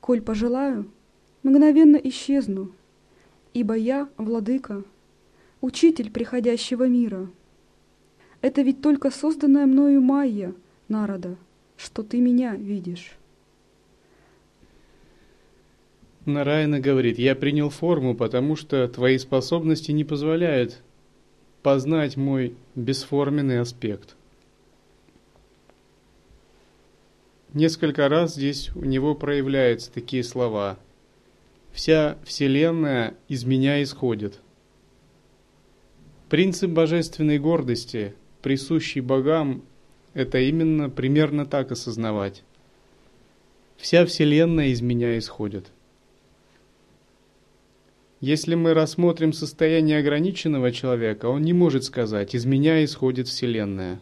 Коль 0.00 0.20
пожелаю, 0.20 0.90
мгновенно 1.42 1.96
исчезну, 1.96 2.72
ибо 3.54 3.74
я, 3.74 4.10
владыка, 4.18 4.84
учитель 5.62 6.10
приходящего 6.10 6.86
мира. 6.86 7.30
Это 8.42 8.60
ведь 8.60 8.82
только 8.82 9.10
созданная 9.10 9.64
мною 9.64 10.02
Майя, 10.02 10.52
народа, 10.88 11.36
что 11.76 12.02
ты 12.02 12.20
меня 12.20 12.54
видишь. 12.54 13.12
Нарайна 16.26 16.80
говорит, 16.80 17.18
я 17.18 17.34
принял 17.34 17.68
форму, 17.68 18.14
потому 18.14 18.56
что 18.56 18.88
твои 18.88 19.18
способности 19.18 19.92
не 19.92 20.04
позволяют 20.04 20.82
познать 21.62 22.16
мой 22.16 22.56
бесформенный 22.74 23.60
аспект. 23.60 24.16
Несколько 27.52 28.08
раз 28.08 28.34
здесь 28.34 28.74
у 28.74 28.84
него 28.84 29.14
проявляются 29.14 29.92
такие 29.92 30.24
слова. 30.24 30.78
Вся 31.72 32.18
Вселенная 32.24 33.14
из 33.28 33.44
меня 33.44 33.82
исходит. 33.82 34.40
Принцип 36.28 36.70
божественной 36.70 37.38
гордости, 37.38 38.14
присущий 38.42 39.00
богам, 39.00 39.62
это 40.14 40.38
именно 40.38 40.88
примерно 40.88 41.44
так 41.44 41.72
осознавать. 41.72 42.42
Вся 43.76 44.06
Вселенная 44.06 44.68
из 44.68 44.80
меня 44.80 45.18
исходит. 45.18 45.66
Если 48.20 48.54
мы 48.54 48.72
рассмотрим 48.72 49.32
состояние 49.34 49.98
ограниченного 49.98 50.72
человека, 50.72 51.26
он 51.26 51.42
не 51.42 51.52
может 51.52 51.84
сказать 51.84 52.34
«из 52.34 52.46
меня 52.46 52.82
исходит 52.82 53.28
Вселенная». 53.28 54.00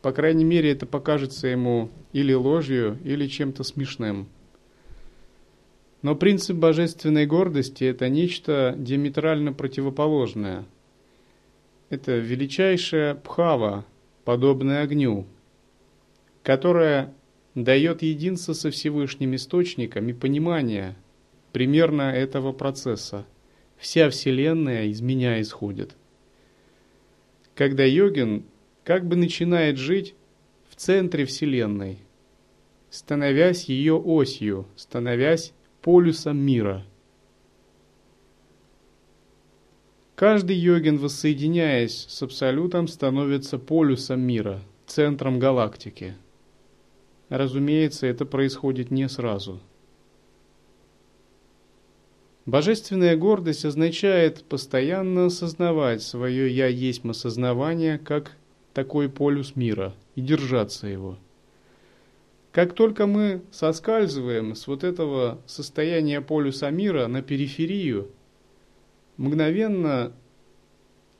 По 0.00 0.12
крайней 0.12 0.44
мере, 0.44 0.70
это 0.70 0.86
покажется 0.86 1.48
ему 1.48 1.90
или 2.12 2.32
ложью, 2.32 2.98
или 3.04 3.26
чем-то 3.26 3.64
смешным. 3.64 4.28
Но 6.02 6.14
принцип 6.14 6.56
божественной 6.56 7.26
гордости– 7.26 7.84
это 7.84 8.08
нечто 8.08 8.74
диаметрально 8.76 9.54
противоположное. 9.54 10.66
Это 11.88 12.18
величайшая 12.18 13.14
пхава, 13.14 13.86
подобная 14.24 14.82
огню, 14.82 15.26
которая 16.42 17.14
дает 17.54 18.02
единство 18.02 18.52
со 18.52 18.70
Всевышним 18.70 19.34
Источником 19.34 20.08
и 20.08 20.12
понимание– 20.12 20.96
примерно 21.54 22.02
этого 22.12 22.52
процесса. 22.52 23.24
Вся 23.78 24.10
Вселенная 24.10 24.86
из 24.86 25.00
меня 25.00 25.40
исходит. 25.40 25.96
Когда 27.54 27.84
йогин 27.84 28.44
как 28.82 29.06
бы 29.06 29.14
начинает 29.14 29.78
жить 29.78 30.16
в 30.68 30.74
центре 30.74 31.24
Вселенной, 31.24 31.98
становясь 32.90 33.66
ее 33.66 33.94
осью, 33.94 34.66
становясь 34.74 35.52
полюсом 35.80 36.38
мира. 36.38 36.84
Каждый 40.14 40.56
йогин, 40.56 40.98
воссоединяясь 40.98 42.06
с 42.08 42.22
Абсолютом, 42.22 42.88
становится 42.88 43.58
полюсом 43.58 44.20
мира, 44.20 44.60
центром 44.86 45.38
галактики. 45.38 46.14
Разумеется, 47.28 48.06
это 48.06 48.24
происходит 48.24 48.90
не 48.90 49.08
сразу– 49.08 49.60
Божественная 52.46 53.16
гордость 53.16 53.64
означает 53.64 54.44
постоянно 54.44 55.26
осознавать 55.26 56.02
свое 56.02 56.54
«я 56.54 56.66
есть 56.66 57.02
осознавание» 57.02 57.98
как 57.98 58.32
такой 58.74 59.08
полюс 59.08 59.56
мира 59.56 59.94
и 60.14 60.20
держаться 60.20 60.86
его. 60.86 61.16
Как 62.52 62.74
только 62.74 63.06
мы 63.06 63.40
соскальзываем 63.50 64.54
с 64.54 64.66
вот 64.66 64.84
этого 64.84 65.38
состояния 65.46 66.20
полюса 66.20 66.70
мира 66.70 67.06
на 67.06 67.22
периферию, 67.22 68.10
мгновенно 69.16 70.12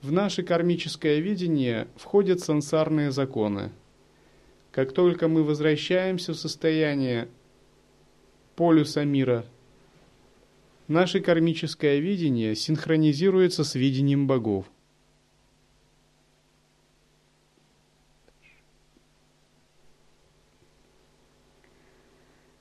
в 0.03 0.13
наше 0.13 0.43
кармическое 0.43 1.19
видение 1.21 1.89
входят 1.97 2.41
сансарные 2.41 3.11
законы. 3.11 3.71
Как 4.71 4.93
только 4.93 5.29
мы 5.29 5.43
возвращаемся 5.45 6.33
в 6.33 6.37
состояние 6.37 7.29
полюса 8.57 9.05
мира– 9.05 9.45
Наше 10.87 11.21
кармическое 11.21 11.99
видение 11.99 12.55
синхронизируется 12.55 13.65
с 13.65 13.75
видением 13.75 14.27
богов. 14.27 14.67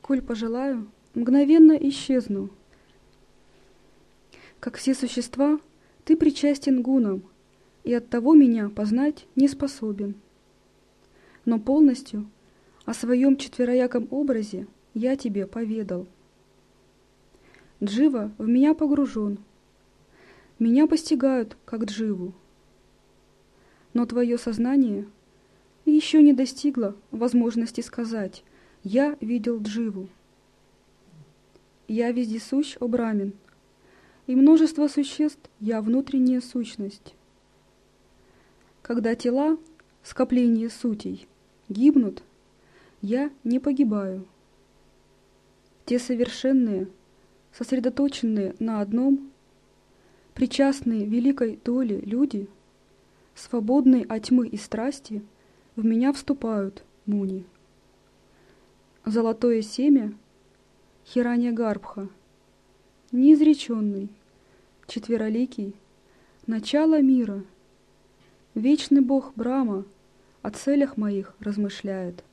Коль 0.01 0.21
пожелаю, 0.21 0.89
мгновенно 1.15 1.73
исчезну. 1.73 2.49
Как 4.63 4.77
все 4.77 4.93
существа, 4.93 5.59
ты 6.05 6.15
причастен 6.15 6.81
гунам, 6.81 7.23
и 7.83 7.93
оттого 7.93 8.33
меня 8.33 8.69
познать 8.69 9.25
не 9.35 9.49
способен. 9.49 10.15
Но 11.43 11.59
полностью 11.59 12.29
о 12.85 12.93
своем 12.93 13.35
четверояком 13.35 14.07
образе 14.09 14.67
я 14.93 15.17
тебе 15.17 15.47
поведал– 15.47 16.07
Джива 17.83 18.31
в 18.37 18.47
меня 18.47 18.73
погружен. 18.73 19.39
Меня 20.57 20.87
постигают, 20.87 21.57
как 21.65 21.83
Дживу. 21.83 22.33
Но 23.93 24.05
твое 24.05 24.37
сознание 24.37 25.05
еще 25.83 26.23
не 26.23 26.31
достигло 26.31 26.95
возможности 27.11 27.81
сказать 27.81 28.45
«Я 28.83 29.17
видел 29.19 29.61
Дживу». 29.61 30.07
Я 31.89 32.13
вездесущ, 32.13 32.77
о 32.79 32.87
Брамин, 32.87 33.33
и 34.27 34.35
множество 34.35 34.87
существ 34.87 35.49
я 35.59 35.81
внутренняя 35.81 36.41
сущность. 36.41 37.15
Когда 38.81 39.15
тела, 39.15 39.57
скопление 40.03 40.69
сутей, 40.69 41.27
гибнут, 41.69 42.23
я 43.01 43.31
не 43.43 43.59
погибаю. 43.59 44.25
Те 45.85 45.99
совершенные– 45.99 46.87
сосредоточенные 47.53 48.55
на 48.59 48.81
одном, 48.81 49.31
причастные 50.33 51.05
великой 51.05 51.59
доле 51.63 51.99
люди, 52.01 52.47
свободные 53.35 54.03
от 54.03 54.23
тьмы 54.23 54.47
и 54.47 54.57
страсти, 54.57 55.23
в 55.75 55.85
меня 55.85 56.11
вступают, 56.13 56.83
Муни. 57.05 57.45
Золотое 59.05 59.61
семя 59.61 60.13
Хирания 61.05 61.51
Гарбха, 61.51 62.09
неизреченный, 63.13 64.09
четвероликий, 64.87 65.75
начало 66.47 66.99
мира, 66.99 67.43
вечный 68.55 69.01
бог 69.01 69.33
Брама 69.35 69.85
о 70.41 70.49
целях 70.49 70.97
моих 70.97 71.35
размышляет. 71.39 72.23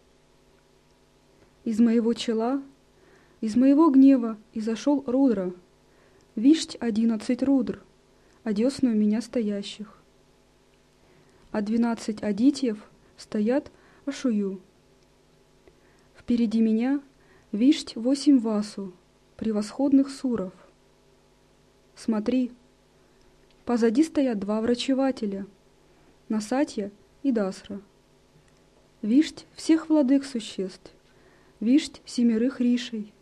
Из 1.65 1.79
моего 1.81 2.15
чела, 2.15 2.63
из 3.43 3.57
моего 3.57 3.91
гнева 3.91 4.39
изошел 4.55 5.05
Рудра, 5.07 5.53
вишть 6.35 6.79
одиннадцать 6.81 7.43
Рудр, 7.43 7.83
одесную 8.43 8.97
меня 8.97 9.21
стоящих. 9.21 9.99
А 11.53 11.61
двенадцать 11.61 12.23
адитьев 12.23 12.79
стоят 13.19 13.71
Ашую. 14.07 14.63
Впереди 16.17 16.63
меня 16.63 17.03
вишть 17.53 17.97
восемь 17.97 18.39
васу, 18.39 18.95
превосходных 19.37 20.09
суров. 20.09 20.55
Смотри, 22.03 22.51
позади 23.67 24.03
стоят 24.05 24.39
два 24.39 24.63
врачевателя, 24.63 25.45
Насатья 26.31 26.91
и 27.23 27.31
Дасра. 27.31 27.79
Вишть 29.03 29.45
всех 29.55 29.91
владык 29.91 30.25
существ, 30.25 30.95
вишть 31.61 32.01
семерых 32.07 32.59
ришей. 32.59 33.13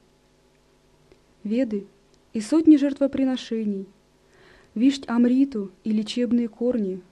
Веды 1.43 1.89
и 2.33 2.41
сотни 2.41 2.77
жертвоприношений, 2.77 3.89
вишть 4.77 5.09
Амриту 5.09 5.73
и 5.83 5.91
лечебные 5.91 6.47
корни, 6.47 7.03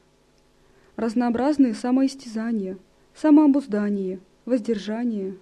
разнообразные 0.94 1.74
самоистязания, 1.74 2.78
самообуздание, 3.12 4.20
воздержание 4.44 5.36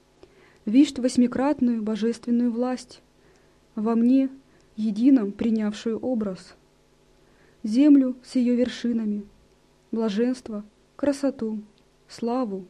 –вишь 0.64 0.92
восьмикратную 0.92 1.82
божественную 1.82 2.50
власть, 2.50 3.02
во 3.74 3.94
мне, 3.94 4.30
едином 4.80 5.32
принявшую 5.32 5.98
образ, 5.98 6.56
землю 7.62 8.16
с 8.22 8.36
ее 8.36 8.54
вершинами, 8.56 9.24
блаженство, 9.92 10.64
красоту, 10.96 11.60
славу. 12.08 12.64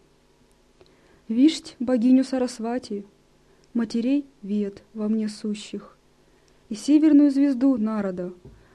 Вишть 1.29 1.77
богиню 1.79 2.25
Сарасвати, 2.25 3.05
матерей 3.75 4.27
вет 4.43 4.83
во 4.95 5.09
мне 5.09 5.29
сущих, 5.29 5.97
и 6.69 6.75
северную 6.75 7.31
звезду 7.31 7.77
народа, 7.77 8.33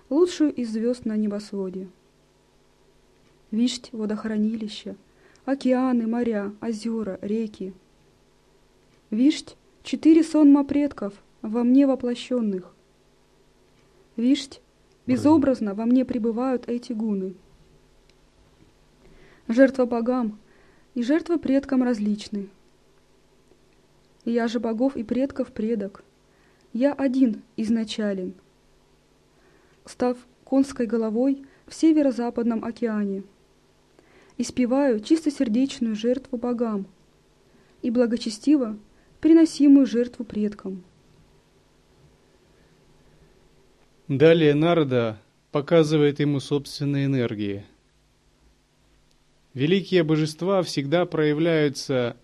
лучшую 0.09 0.53
из 0.53 0.71
звезд 0.71 1.05
на 1.05 1.17
небосводе. 1.17 1.87
Вишть 3.51 3.89
водохранилища, 3.91 4.95
океаны, 5.45 6.07
моря, 6.07 6.53
озера, 6.61 7.19
реки— 7.21 7.73
Вишть— 9.11 9.55
четыре 9.83 10.23
сонма 10.23 10.65
предков, 10.65 11.13
во 11.41 11.63
мне 11.63 11.87
воплощенных. 11.87 12.74
Вишть— 14.17 14.61
безобразно 15.07 15.73
во 15.73 15.85
мне 15.85 16.05
пребывают 16.05 16.67
эти 16.67 16.93
гуны. 16.93 17.35
Жертва 19.47 19.85
богам 19.85 20.39
и 20.95 21.03
жертва 21.03 21.37
предкам 21.37 21.83
различны. 21.83 22.49
Я 24.23 24.47
же 24.47 24.59
богов 24.59 24.97
и 24.97 25.03
предков 25.03 25.51
предок. 25.51 26.03
Я 26.73 26.93
один 26.93 27.43
изначален. 27.57 28.33
Став 29.85 30.17
конской 30.43 30.87
головой 30.87 31.45
в 31.67 31.75
северо-западном 31.75 32.65
океане, 32.65 33.23
испеваю 34.37 34.99
чистосердечную 34.99 35.95
жертву 35.95 36.37
богам 36.37 36.87
и 37.83 37.91
благочестиво 37.91 38.77
приносимую 39.21 39.85
жертву 39.85 40.25
предкам. 40.25 40.83
Далее 44.07 44.53
Нарда 44.53 45.19
показывает 45.51 46.19
ему 46.19 46.39
собственные 46.39 47.05
энергии. 47.05 47.65
Великие 49.55 50.03
божества 50.03 50.61
всегда 50.61 51.07
проявляются 51.07 52.15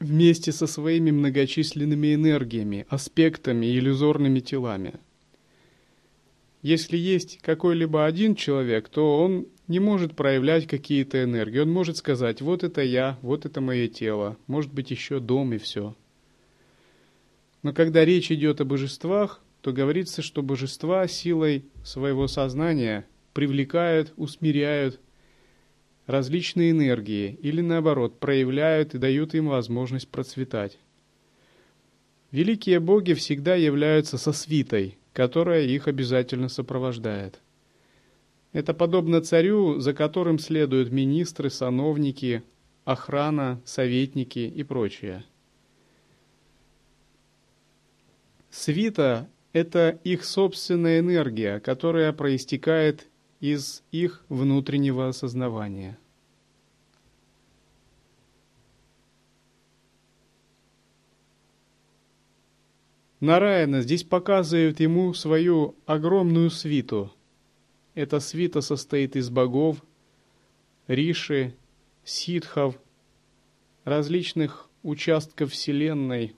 вместе 0.00 0.50
со 0.50 0.66
своими 0.66 1.12
многочисленными 1.12 2.12
энергиями, 2.12 2.86
аспектами 2.88 3.66
и 3.66 3.78
иллюзорными 3.78 4.40
телами. 4.40 4.94
Если 6.62 6.96
есть 6.96 7.38
какой-либо 7.40 8.04
один 8.04 8.34
человек, 8.34 8.88
то 8.88 9.22
он 9.22 9.46
не 9.68 9.78
может 9.78 10.16
проявлять 10.16 10.66
какие-то 10.66 11.22
энергии. 11.22 11.60
Он 11.60 11.70
может 11.70 11.98
сказать, 11.98 12.40
вот 12.40 12.64
это 12.64 12.82
я, 12.82 13.16
вот 13.22 13.46
это 13.46 13.60
мое 13.60 13.86
тело, 13.86 14.36
может 14.48 14.72
быть 14.72 14.90
еще 14.90 15.20
дом 15.20 15.52
и 15.52 15.58
все. 15.58 15.94
Но 17.62 17.72
когда 17.72 18.04
речь 18.04 18.32
идет 18.32 18.60
о 18.60 18.64
божествах, 18.64 19.40
то 19.60 19.72
говорится, 19.72 20.22
что 20.22 20.42
божества 20.42 21.06
силой 21.06 21.64
своего 21.84 22.28
сознания 22.28 23.06
привлекают, 23.32 24.12
усмиряют 24.16 25.00
различные 26.06 26.70
энергии 26.70 27.38
или 27.42 27.60
наоборот 27.60 28.18
проявляют 28.18 28.94
и 28.94 28.98
дают 28.98 29.34
им 29.34 29.48
возможность 29.48 30.08
процветать. 30.08 30.78
Великие 32.30 32.80
боги 32.80 33.12
всегда 33.14 33.54
являются 33.54 34.18
со 34.18 34.32
свитой, 34.32 34.98
которая 35.12 35.64
их 35.64 35.88
обязательно 35.88 36.48
сопровождает– 36.48 37.40
это 38.52 38.74
подобно 38.74 39.20
царю, 39.20 39.78
за 39.78 39.94
которым 39.94 40.38
следуют 40.38 40.90
министры, 40.90 41.50
сановники, 41.50 42.42
охрана, 42.84 43.60
советники 43.64 44.40
и 44.40 44.62
прочее. 44.64 45.24
Свита– 48.50 49.28
это 49.52 49.98
их 50.04 50.24
собственная 50.24 51.00
энергия, 51.00 51.60
которая 51.60 52.12
проистекает 52.12 53.08
из 53.40 53.82
их 53.90 54.24
внутреннего 54.28 55.08
осознавания. 55.08 55.98
Нараяна 63.20 63.82
здесь 63.82 64.02
показывает 64.02 64.80
ему 64.80 65.12
свою 65.14 65.74
огромную 65.86 66.50
свиту– 66.50 67.12
эта 67.94 68.20
свита 68.20 68.60
состоит 68.60 69.16
из 69.16 69.30
богов, 69.30 69.82
риши, 70.86 71.54
ситхов, 72.04 72.80
различных 73.84 74.70
участков 74.82 75.52
Вселенной, 75.52 76.36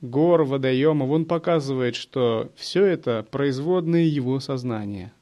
гор, 0.00 0.44
водоемов. 0.44 1.10
Он 1.10 1.24
показывает, 1.24 1.96
что 1.96 2.50
все 2.54 2.84
это 2.84 3.26
производные 3.30 4.08
его 4.08 4.40
сознания, 4.40 5.12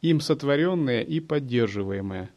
им 0.00 0.20
сотворенное 0.20 1.02
и 1.02 1.20
поддерживаемое. 1.20 2.30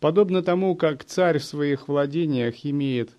Подобно 0.00 0.42
тому, 0.42 0.74
как 0.74 1.04
царь 1.04 1.38
в 1.38 1.44
своих 1.44 1.86
владениях 1.86 2.66
имеет 2.66 3.10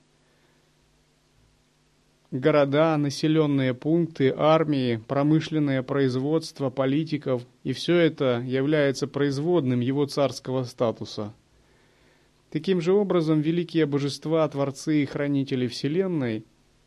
города, 2.29 2.97
населенные 2.97 3.73
пункты, 3.73 4.33
армии, 4.35 4.97
промышленное 5.07 5.83
производство, 5.83 6.69
политиков, 6.69 7.43
и 7.63 7.71
все 7.73 7.95
это 7.95 8.43
является 8.45 9.07
производным 9.07 9.79
его 9.79 10.07
царского 10.07 10.63
статуса. 10.63 11.33
Таким 12.49 12.81
же 12.81 12.91
образом, 12.91 13.39
великие 13.41 13.85
божества, 13.85 14.47
творцы 14.47 15.03
и 15.03 15.05
хранители 15.05 15.67
Вселенной 15.67 16.43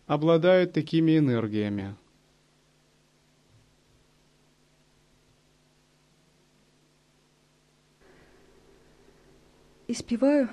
обладают 0.06 0.72
такими 0.72 1.18
энергиями. 1.18 1.94
Испеваю. 9.88 10.48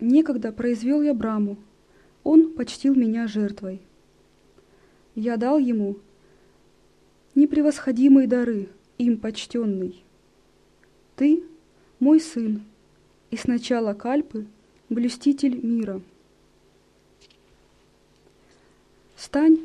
Некогда 0.00 0.52
произвел 0.52 1.02
я 1.02 1.14
Браму, 1.14 1.56
он 2.22 2.52
почтил 2.52 2.94
меня 2.94 3.26
жертвой. 3.26 3.80
Я 5.14 5.36
дал 5.36 5.58
ему 5.58 5.96
непревосходимые 7.34 8.28
дары, 8.28 8.68
им 8.98 9.18
почтенный. 9.18 10.04
Ты— 11.16 11.44
мой 12.00 12.20
сын, 12.20 12.62
и 13.30 13.36
сначала 13.36 13.94
Кальпы— 13.94 14.46
блюститель 14.88 15.64
мира. 15.64 16.00
Стань 19.24 19.58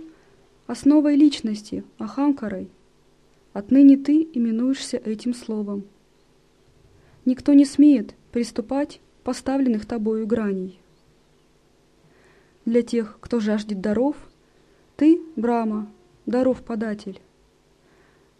основой 0.67 1.15
личности, 1.15 1.83
Ахамкарой. 1.97 2.69
Отныне 3.51 3.97
ты 3.97 4.25
именуешься 4.33 4.95
этим 4.95 5.33
словом. 5.33 5.83
Никто 7.25 7.51
не 7.51 7.65
смеет 7.65 8.15
приступать 8.31 9.01
поставленных 9.25 9.85
тобою 9.85 10.25
граней 10.25 10.79
для 12.63 12.83
тех, 12.83 13.17
кто 13.19 13.41
жаждет 13.41 13.81
даров, 13.81 14.15
ты, 14.95 15.21
Брама, 15.35 15.91
даров 16.25 16.63
податель. 16.63 17.19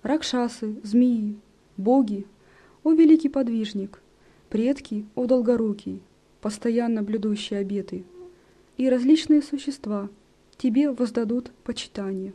Ракшасы, 0.04 0.78
змеи, 0.84 1.36
боги, 1.76 2.26
о 2.86 2.94
великий 2.94 3.28
подвижник, 3.28 4.02
предки, 4.50 5.06
о 5.16 5.26
долгорукий, 5.26 6.02
постоянно 6.40 7.04
блюдущие 7.04 7.60
обеты, 7.60 8.06
и 8.78 8.88
различные 8.88 9.42
существа 9.42 10.08
тебе 10.60 10.92
воздадут 10.92 11.52
почитание. 11.64 12.34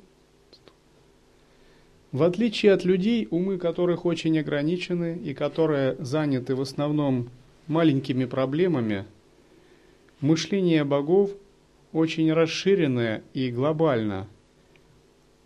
В 2.11 2.23
отличие 2.23 2.73
от 2.73 2.85
людей, 2.85 3.29
умы 3.31 3.59
которых 3.59 4.07
очень 4.07 4.39
ограничены 4.39 5.17
и 5.23 5.35
которые 5.35 5.97
заняты 5.99 6.55
в 6.55 6.61
основном 6.61 7.29
маленькими 7.67 8.25
проблемами, 8.25 9.05
мышление 10.21 10.85
богов 10.85 11.31
очень 11.93 12.33
расширенное 12.33 13.23
и 13.35 13.51
глобально. 13.51 14.27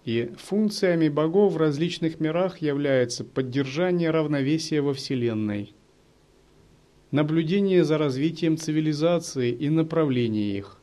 И 0.05 0.31
функциями 0.39 1.09
богов 1.09 1.55
в 1.55 1.57
различных 1.57 2.21
мирах 2.21 2.59
является 2.59 3.25
поддержание 3.25 4.11
равновесия 4.11 4.81
во 4.81 4.95
Вселенной, 4.95 5.75
наблюдение 7.11 7.85
за 7.85 7.99
развитием 7.99 8.57
цивилизации 8.57 9.51
и 9.51 9.69
направление 9.69 10.57
их, 10.57 10.78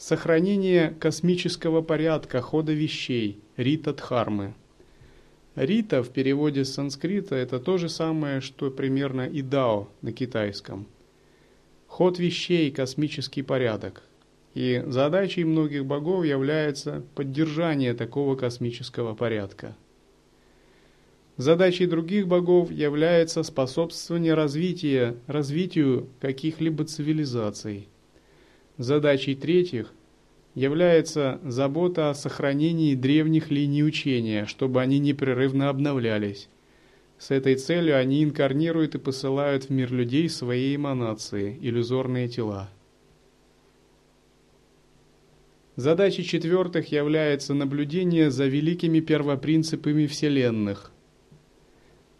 сохранение 0.00 0.90
космического 0.98 1.80
порядка 1.80 2.40
хода 2.40 2.72
вещей, 2.72 3.38
рита 3.56 3.92
дхармы– 3.92 4.54
Рита 5.60 6.02
в 6.02 6.08
переводе 6.08 6.64
с 6.64 6.72
санскрита 6.72 7.34
это 7.34 7.60
то 7.60 7.76
же 7.76 7.90
самое, 7.90 8.40
что 8.40 8.70
примерно 8.70 9.26
и 9.26 9.42
дао 9.42 9.90
на 10.00 10.10
китайском. 10.10 10.86
Ход 11.86 12.18
вещей, 12.18 12.70
космический 12.70 13.42
порядок. 13.42 14.02
И 14.54 14.82
задачей 14.86 15.44
многих 15.44 15.84
богов 15.84 16.24
является 16.24 17.02
поддержание 17.14 17.92
такого 17.92 18.36
космического 18.36 19.14
порядка. 19.14 19.76
Задачей 21.36 21.84
других 21.84 22.26
богов 22.26 22.70
является 22.70 23.42
способствование 23.42 24.32
развития, 24.32 25.14
развитию 25.26 26.08
каких-либо 26.20 26.86
цивилизаций. 26.86 27.89
Задачей 28.80 29.34
третьих 29.34 29.92
является 30.54 31.38
забота 31.44 32.08
о 32.08 32.14
сохранении 32.14 32.94
древних 32.94 33.50
линий 33.50 33.84
учения, 33.84 34.46
чтобы 34.46 34.80
они 34.80 34.98
непрерывно 34.98 35.68
обновлялись. 35.68 36.48
С 37.18 37.30
этой 37.30 37.56
целью 37.56 37.98
они 37.98 38.24
инкарнируют 38.24 38.94
и 38.94 38.98
посылают 38.98 39.64
в 39.64 39.70
мир 39.70 39.92
людей 39.92 40.30
свои 40.30 40.74
эманации, 40.76 41.58
иллюзорные 41.60 42.26
тела. 42.28 42.70
Задачей 45.76 46.24
четвертых 46.24 46.90
является 46.90 47.52
наблюдение 47.52 48.30
за 48.30 48.46
великими 48.46 49.00
первопринципами 49.00 50.06
вселенных. 50.06 50.90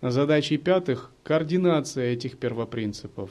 Задачей 0.03 0.59
пятых– 0.59 1.11
координация 1.23 2.13
этих 2.13 2.37
первопринципов. 2.37 3.31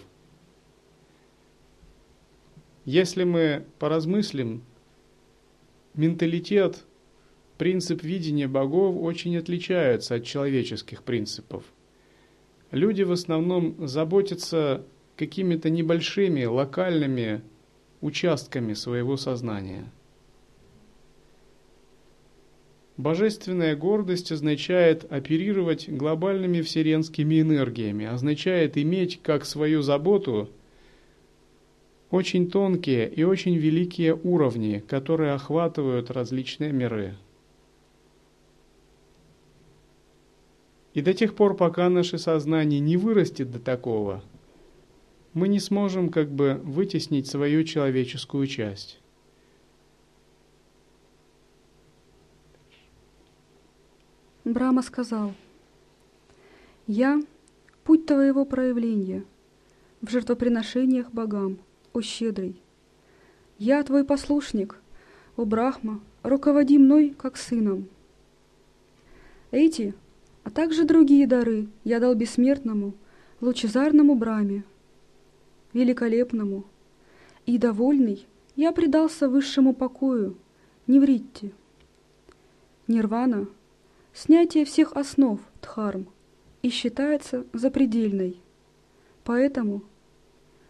Если 2.92 3.24
мы 3.24 3.68
поразмыслим, 3.78 4.64
менталитет, 5.94 6.86
принцип 7.60 8.02
видения 8.02 8.48
богов 8.48 8.96
очень 9.00 9.38
отличается 9.38 10.16
от 10.16 10.24
человеческих 10.24 11.04
принципов. 11.04 11.64
Люди 12.72 13.04
в 13.04 13.12
основном 13.12 13.88
заботятся 13.88 14.88
какими-то 15.18 15.70
небольшими, 15.70 16.46
локальными 16.46 17.44
участками 18.02 18.74
своего 18.74 19.18
сознания. 19.18 19.92
Божественная 22.98 23.76
гордость 23.76 24.32
означает 24.32 25.06
оперировать 25.12 25.88
глобальными 25.88 26.62
вселенскими 26.62 27.40
энергиями, 27.40 28.08
означает 28.08 28.80
иметь 28.80 29.22
как 29.22 29.46
свою 29.46 29.84
заботу 29.84 30.50
очень 32.12 32.50
тонкие 32.50 33.08
и 33.08 33.24
очень 33.24 33.56
великие 33.56 34.16
уровни, 34.16 34.80
которые 34.80 35.34
охватывают 35.34 36.10
различные 36.10 36.72
миры. 36.72 37.16
И 40.94 41.02
до 41.02 41.14
тех 41.14 41.36
пор, 41.36 41.56
пока 41.56 41.88
наше 41.90 42.18
сознание 42.18 42.80
не 42.80 42.98
вырастет 42.98 43.52
до 43.52 43.60
такого, 43.60 44.24
мы 45.34 45.48
не 45.48 45.60
сможем 45.60 46.10
как 46.10 46.32
бы 46.32 46.60
вытеснить 46.64 47.28
свою 47.28 47.64
человеческую 47.64 48.48
часть. 48.48 49.00
Брама 54.44 54.82
сказал, 54.82 55.34
«Я– 56.88 57.22
путь 57.84 58.08
твоего 58.08 58.46
проявления 58.46 59.24
в 60.02 60.10
жертвоприношениях 60.10 61.12
богам– 61.12 61.60
о 62.00 62.02
щедрый. 62.02 62.56
Я 63.58 63.84
твой 63.84 64.06
послушник, 64.06 64.78
о 65.36 65.46
Брахма, 65.46 66.00
руководи 66.24 66.78
мной, 66.78 67.14
как 67.18 67.38
сыном. 67.38 67.88
Эти, 69.52 69.94
а 70.44 70.50
также 70.50 70.86
другие 70.86 71.28
дары 71.28 71.68
я 71.84 72.00
дал 72.00 72.16
бессмертному, 72.16 72.94
лучезарному 73.42 74.16
Браме, 74.16 74.64
великолепному, 75.74 76.64
и, 77.46 77.58
довольный, 77.58 78.26
я 78.56 78.72
предался 78.72 79.28
высшему 79.28 79.74
покою, 79.74 80.38
не 80.88 81.00
врите. 81.00 81.52
Нирвана— 82.88 83.48
снятие 84.14 84.66
всех 84.66 84.94
основ 84.94 85.40
дхарм 85.62 86.08
и 86.62 86.70
считается 86.70 87.46
запредельной. 87.54 88.40
Поэтому, 89.24 89.84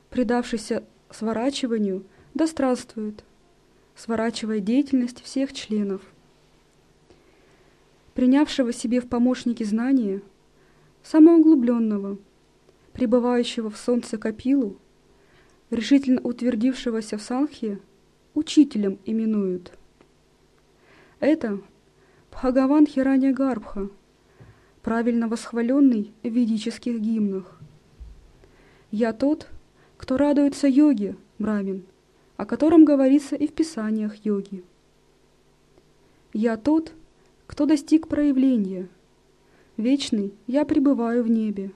предавшийся 0.10 0.84
сворачиванию 1.12 2.04
да 2.34 2.46
здравствует, 2.48 3.24
сворачивая 3.96 4.60
деятельность 4.60 5.22
всех 5.24 5.52
членов. 5.52 6.02
Принявшего 8.14 8.72
себе 8.72 9.02
в 9.02 9.10
помощники 9.10 9.64
знания, 9.64 10.22
самоуглубленного, 11.04 12.18
пребывающего 12.94 13.70
в 13.70 13.78
солнце 13.78 14.18
Капилу, 14.18 14.78
решительно 15.70 16.22
утвердившегося 16.22 17.18
в 17.18 17.22
Санхе, 17.22 17.80
учителем 18.34 19.00
именуют. 19.06 19.74
Это 21.20 21.60
Бхагаван 22.32 22.86
Хиранья 22.86 23.34
Гарбха, 23.34 23.90
правильно 24.82 25.28
восхваленный 25.28 26.14
в 26.24 26.28
ведических 26.28 27.00
гимнах. 27.00 27.60
Я 28.92 29.14
тот, 29.14 29.50
кто 30.00 30.16
радуется 30.16 30.68
йоге, 30.68 31.18
брамин, 31.40 31.84
о 32.38 32.46
котором 32.46 32.86
говорится 32.86 33.36
и 33.36 33.48
в 33.48 33.52
писаниях 33.52 34.26
йоги. 34.26 34.64
Я 36.32 36.56
тот, 36.56 36.94
кто 37.48 37.66
достиг 37.66 38.08
проявления. 38.08 38.88
Вечный 39.76 40.34
я 40.48 40.64
пребываю 40.64 41.24
в 41.24 41.30
небе. 41.30 41.72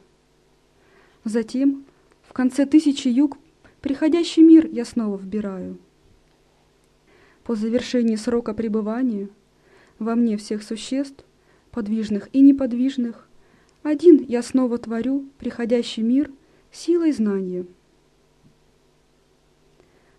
Затем, 1.26 1.84
в 2.24 2.32
конце 2.32 2.65
тысячи 2.65 3.09
юг, 3.09 3.38
приходящий 3.82 4.41
мир 4.41 4.67
я 4.67 4.86
снова 4.86 5.17
вбираю. 5.17 5.78
По 7.43 7.55
завершении 7.55 8.15
срока 8.15 8.53
пребывания 8.53 9.28
во 9.99 10.15
мне 10.15 10.38
всех 10.38 10.63
существ, 10.63 11.26
подвижных 11.71 12.30
и 12.32 12.39
неподвижных, 12.39 13.28
один 13.84 14.24
я 14.24 14.41
снова 14.43 14.78
творю 14.78 15.26
приходящий 15.39 16.03
мир 16.03 16.32
силой 16.71 17.11
знания. 17.11 17.65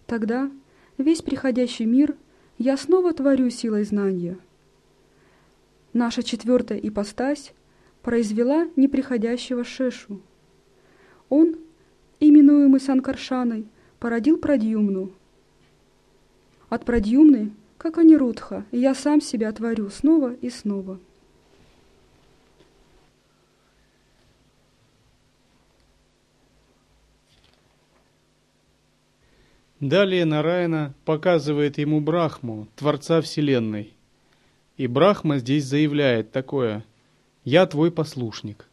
Тогда 0.06 0.50
весь 0.98 1.22
приходящий 1.22 1.86
мир 1.86 2.16
я 2.58 2.76
снова 2.76 3.12
творю 3.12 3.50
силой 3.50 3.84
знания. 3.84 4.38
Наша 5.92 6.22
четвертая 6.22 6.78
ипостась 6.78 7.52
произвела 8.02 8.68
неприходящего 8.76 9.64
Шешу. 9.64 10.20
Он, 11.28 11.56
именуемый 12.20 12.80
Санкаршаной, 12.80 13.66
породил 13.98 14.36
Прадьюмну. 14.36 15.12
От 16.68 16.84
Прадьюмны, 16.84 17.52
как 17.78 17.98
Анирудха, 17.98 18.64
я 18.72 18.94
сам 18.94 19.20
себя 19.20 19.50
творю 19.52 19.88
снова 19.88 20.34
и 20.34 20.50
снова. 20.50 20.98
Далее 29.84 30.24
Нараяна 30.24 30.94
показывает 31.04 31.76
ему 31.76 32.00
Брахму, 32.00 32.68
Творца 32.74 33.20
Вселенной. 33.20 33.92
И 34.78 34.86
Брахма 34.86 35.36
здесь 35.36 35.66
заявляет 35.66 36.32
такое 36.32 36.86
«Я 37.44 37.66
твой 37.66 37.92
послушник». 37.92 38.66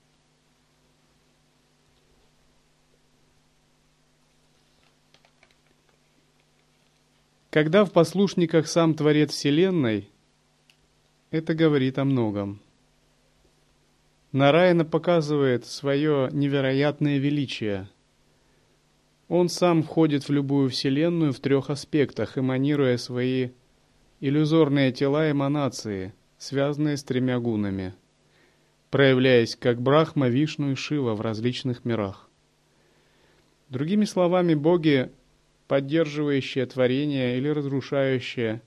Когда 7.50 7.84
в 7.84 7.92
послушниках 7.92 8.70
сам 8.70 8.94
Творец 8.94 9.32
Вселенной, 9.32 10.08
это 11.30 11.54
говорит 11.54 11.98
о 11.98 12.06
многом. 12.06 12.62
Нараяна 14.32 14.86
показывает 14.86 15.66
свое 15.66 16.30
невероятное 16.32 17.18
величие. 17.18 17.90
Он 19.34 19.48
сам 19.48 19.82
входит 19.82 20.28
в 20.28 20.30
любую 20.34 20.70
вселенную 20.70 21.32
в 21.32 21.40
трех 21.40 21.70
аспектах, 21.70 22.38
эманируя 22.38 22.98
свои 22.98 23.52
иллюзорные 24.20 24.92
тела 24.92 25.32
эманации, 25.32 26.14
связанные 26.38 26.98
с 26.98 27.04
тремя 27.06 27.40
гунами, 27.40 27.94
проявляясь 28.90 29.56
как 29.56 29.82
Брахма, 29.82 30.28
Вишну 30.28 30.74
и 30.74 30.76
Шива 30.76 31.16
в 31.16 31.22
различных 31.22 31.86
мирах. 31.86 32.30
Другими 33.70 34.04
словами, 34.04 34.54
боги, 34.54 35.10
поддерживающие 35.70 36.66
творение 36.66 37.38
или 37.38 37.48
разрушающие, 37.48 38.62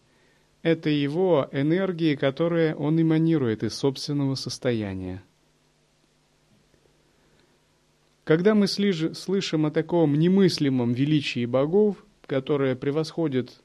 это 0.62 0.88
его 0.88 1.46
энергии, 1.52 2.14
которые 2.14 2.74
он 2.74 2.98
эманирует 2.98 3.64
из 3.64 3.74
собственного 3.74 4.34
состояния. 4.34 5.22
Когда 8.24 8.54
мы 8.54 8.66
слышим 8.66 9.66
о 9.66 9.70
таком 9.70 10.14
немыслимом 10.14 10.94
величии 10.94 11.44
богов, 11.44 12.02
которое 12.26 12.74
превосходит 12.74 13.60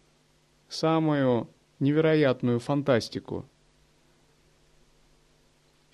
самую 0.67 1.47
невероятную 1.79 2.59
фантастику, 2.59 3.45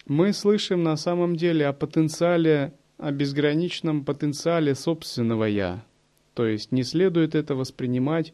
мы 0.08 0.34
слышим 0.34 0.82
на 0.84 0.98
самом 0.98 1.36
деле 1.36 1.68
о 1.68 1.74
потенциале, 1.74 2.74
о 2.98 3.12
безграничном 3.12 4.04
потенциале 4.04 4.74
собственного 4.74 5.46
«я». 5.46 5.86
То 6.34 6.48
есть 6.48 6.72
не 6.72 6.84
следует 6.84 7.36
это 7.36 7.56
воспринимать 7.56 8.34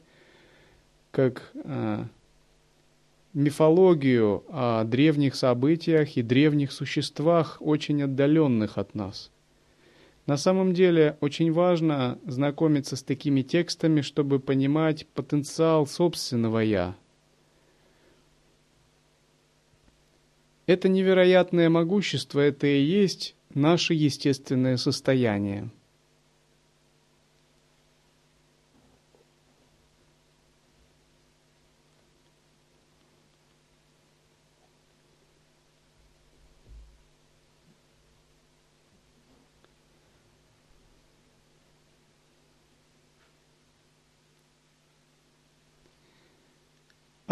как 1.12 1.52
э, 1.54 2.06
мифологию 3.34 4.44
о 4.48 4.86
древних 4.86 5.36
событиях 5.36 6.16
и 6.16 6.22
древних 6.22 6.72
существах, 6.72 7.58
очень 7.60 8.02
отдаленных 8.04 8.78
от 8.78 8.96
нас– 8.96 9.30
на 10.32 10.38
самом 10.38 10.74
деле 10.74 11.18
очень 11.20 11.52
важно 11.52 12.18
знакомиться 12.26 12.96
с 12.96 13.04
такими 13.04 13.42
текстами, 13.42 14.00
чтобы 14.00 14.40
понимать 14.40 15.06
потенциал 15.08 15.86
собственного 15.86 16.60
«я». 16.60 16.96
Это 20.68 20.88
невероятное 20.88 21.70
могущество, 21.70 22.40
это 22.40 22.66
и 22.66 22.82
есть 22.82 23.36
наше 23.54 23.94
естественное 23.94 24.78
состояние– 24.78 25.70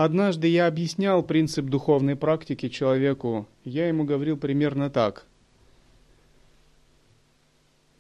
Однажды 0.02 0.47
я 0.47 0.68
объяснял 0.68 1.22
принцип 1.24 1.66
духовной 1.66 2.16
практики 2.16 2.70
человеку. 2.70 3.50
Я 3.66 3.89
ему 3.89 4.06
говорил 4.06 4.38
примерно 4.38 4.89
так. 4.89 5.26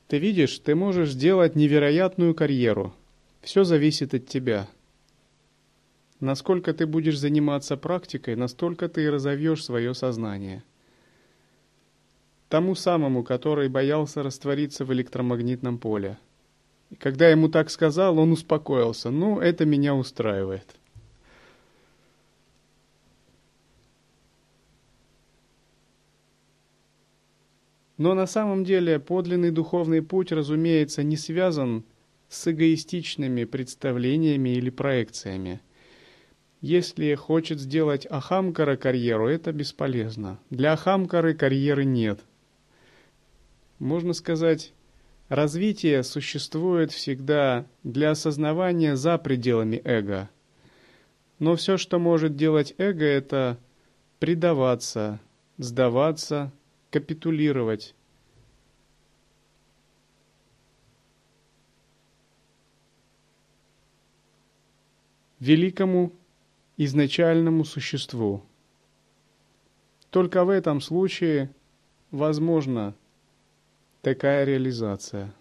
Ты 0.07 0.17
видишь, 0.17 0.59
ты 0.59 0.75
можешь 0.75 1.11
сделать 1.11 1.57
невероятную 1.57 2.33
карьеру. 2.33 2.95
Все 3.41 3.65
зависит 3.65 4.13
от 4.13 4.27
тебя. 4.27 4.69
Насколько 6.21 6.73
ты 6.73 6.87
будешь 6.87 7.19
заниматься 7.19 7.75
практикой, 7.75 8.37
настолько 8.37 8.87
ты 8.87 9.03
и 9.03 9.09
разовьешь 9.09 9.65
свое 9.65 9.93
сознание. 9.93 10.63
Тому 12.47 12.75
самому, 12.75 13.25
который 13.25 13.67
боялся 13.67 14.23
раствориться 14.23 14.85
в 14.85 14.93
электромагнитном 14.93 15.77
поле. 15.77 16.17
И 16.91 16.95
когда 16.95 17.27
ему 17.27 17.49
так 17.49 17.69
сказал, 17.69 18.17
он 18.19 18.31
успокоился. 18.31 19.09
Ну, 19.09 19.41
это 19.41 19.65
меня 19.65 19.95
устраивает. 19.95 20.78
Но 27.99 28.13
на 28.13 28.27
самом 28.27 28.63
деле 28.63 28.97
подлинный 28.97 29.51
духовный 29.51 30.01
путь, 30.01 30.31
разумеется, 30.31 31.03
не 31.03 31.17
связан 31.17 31.83
с 32.29 32.47
эгоистичными 32.47 33.43
представлениями 33.43 34.51
или 34.51 34.69
проекциями. 34.69 35.59
Если 36.61 37.13
хочет 37.15 37.59
сделать 37.59 38.07
Ахамкара 38.09 38.77
карьеру, 38.77 39.27
это 39.27 39.51
бесполезно. 39.51 40.39
Для 40.49 40.73
Ахамкары 40.73 41.33
карьеры 41.33 41.83
нет. 41.83 42.21
Можно 43.79 44.13
сказать, 44.13 44.71
развитие 45.27 46.01
существует 46.03 46.93
всегда 46.93 47.65
для 47.83 48.11
осознавания 48.11 48.95
за 48.95 49.17
пределами 49.17 49.81
эго. 49.83 50.29
Но 51.37 51.57
все, 51.57 51.75
что 51.75 51.99
может 51.99 52.37
делать 52.37 52.73
эго, 52.77 53.03
это 53.03 53.57
предаваться, 54.19 55.19
сдаваться, 55.57 56.53
капитулировать. 56.89 57.95
великому 65.39 66.11
изначальному 66.77 67.63
существу. 67.63 68.43
Только 70.09 70.43
в 70.43 70.49
этом 70.49 70.81
случае 70.81 71.53
возможна 72.11 72.95
такая 74.01 74.43
реализация. 74.45 75.33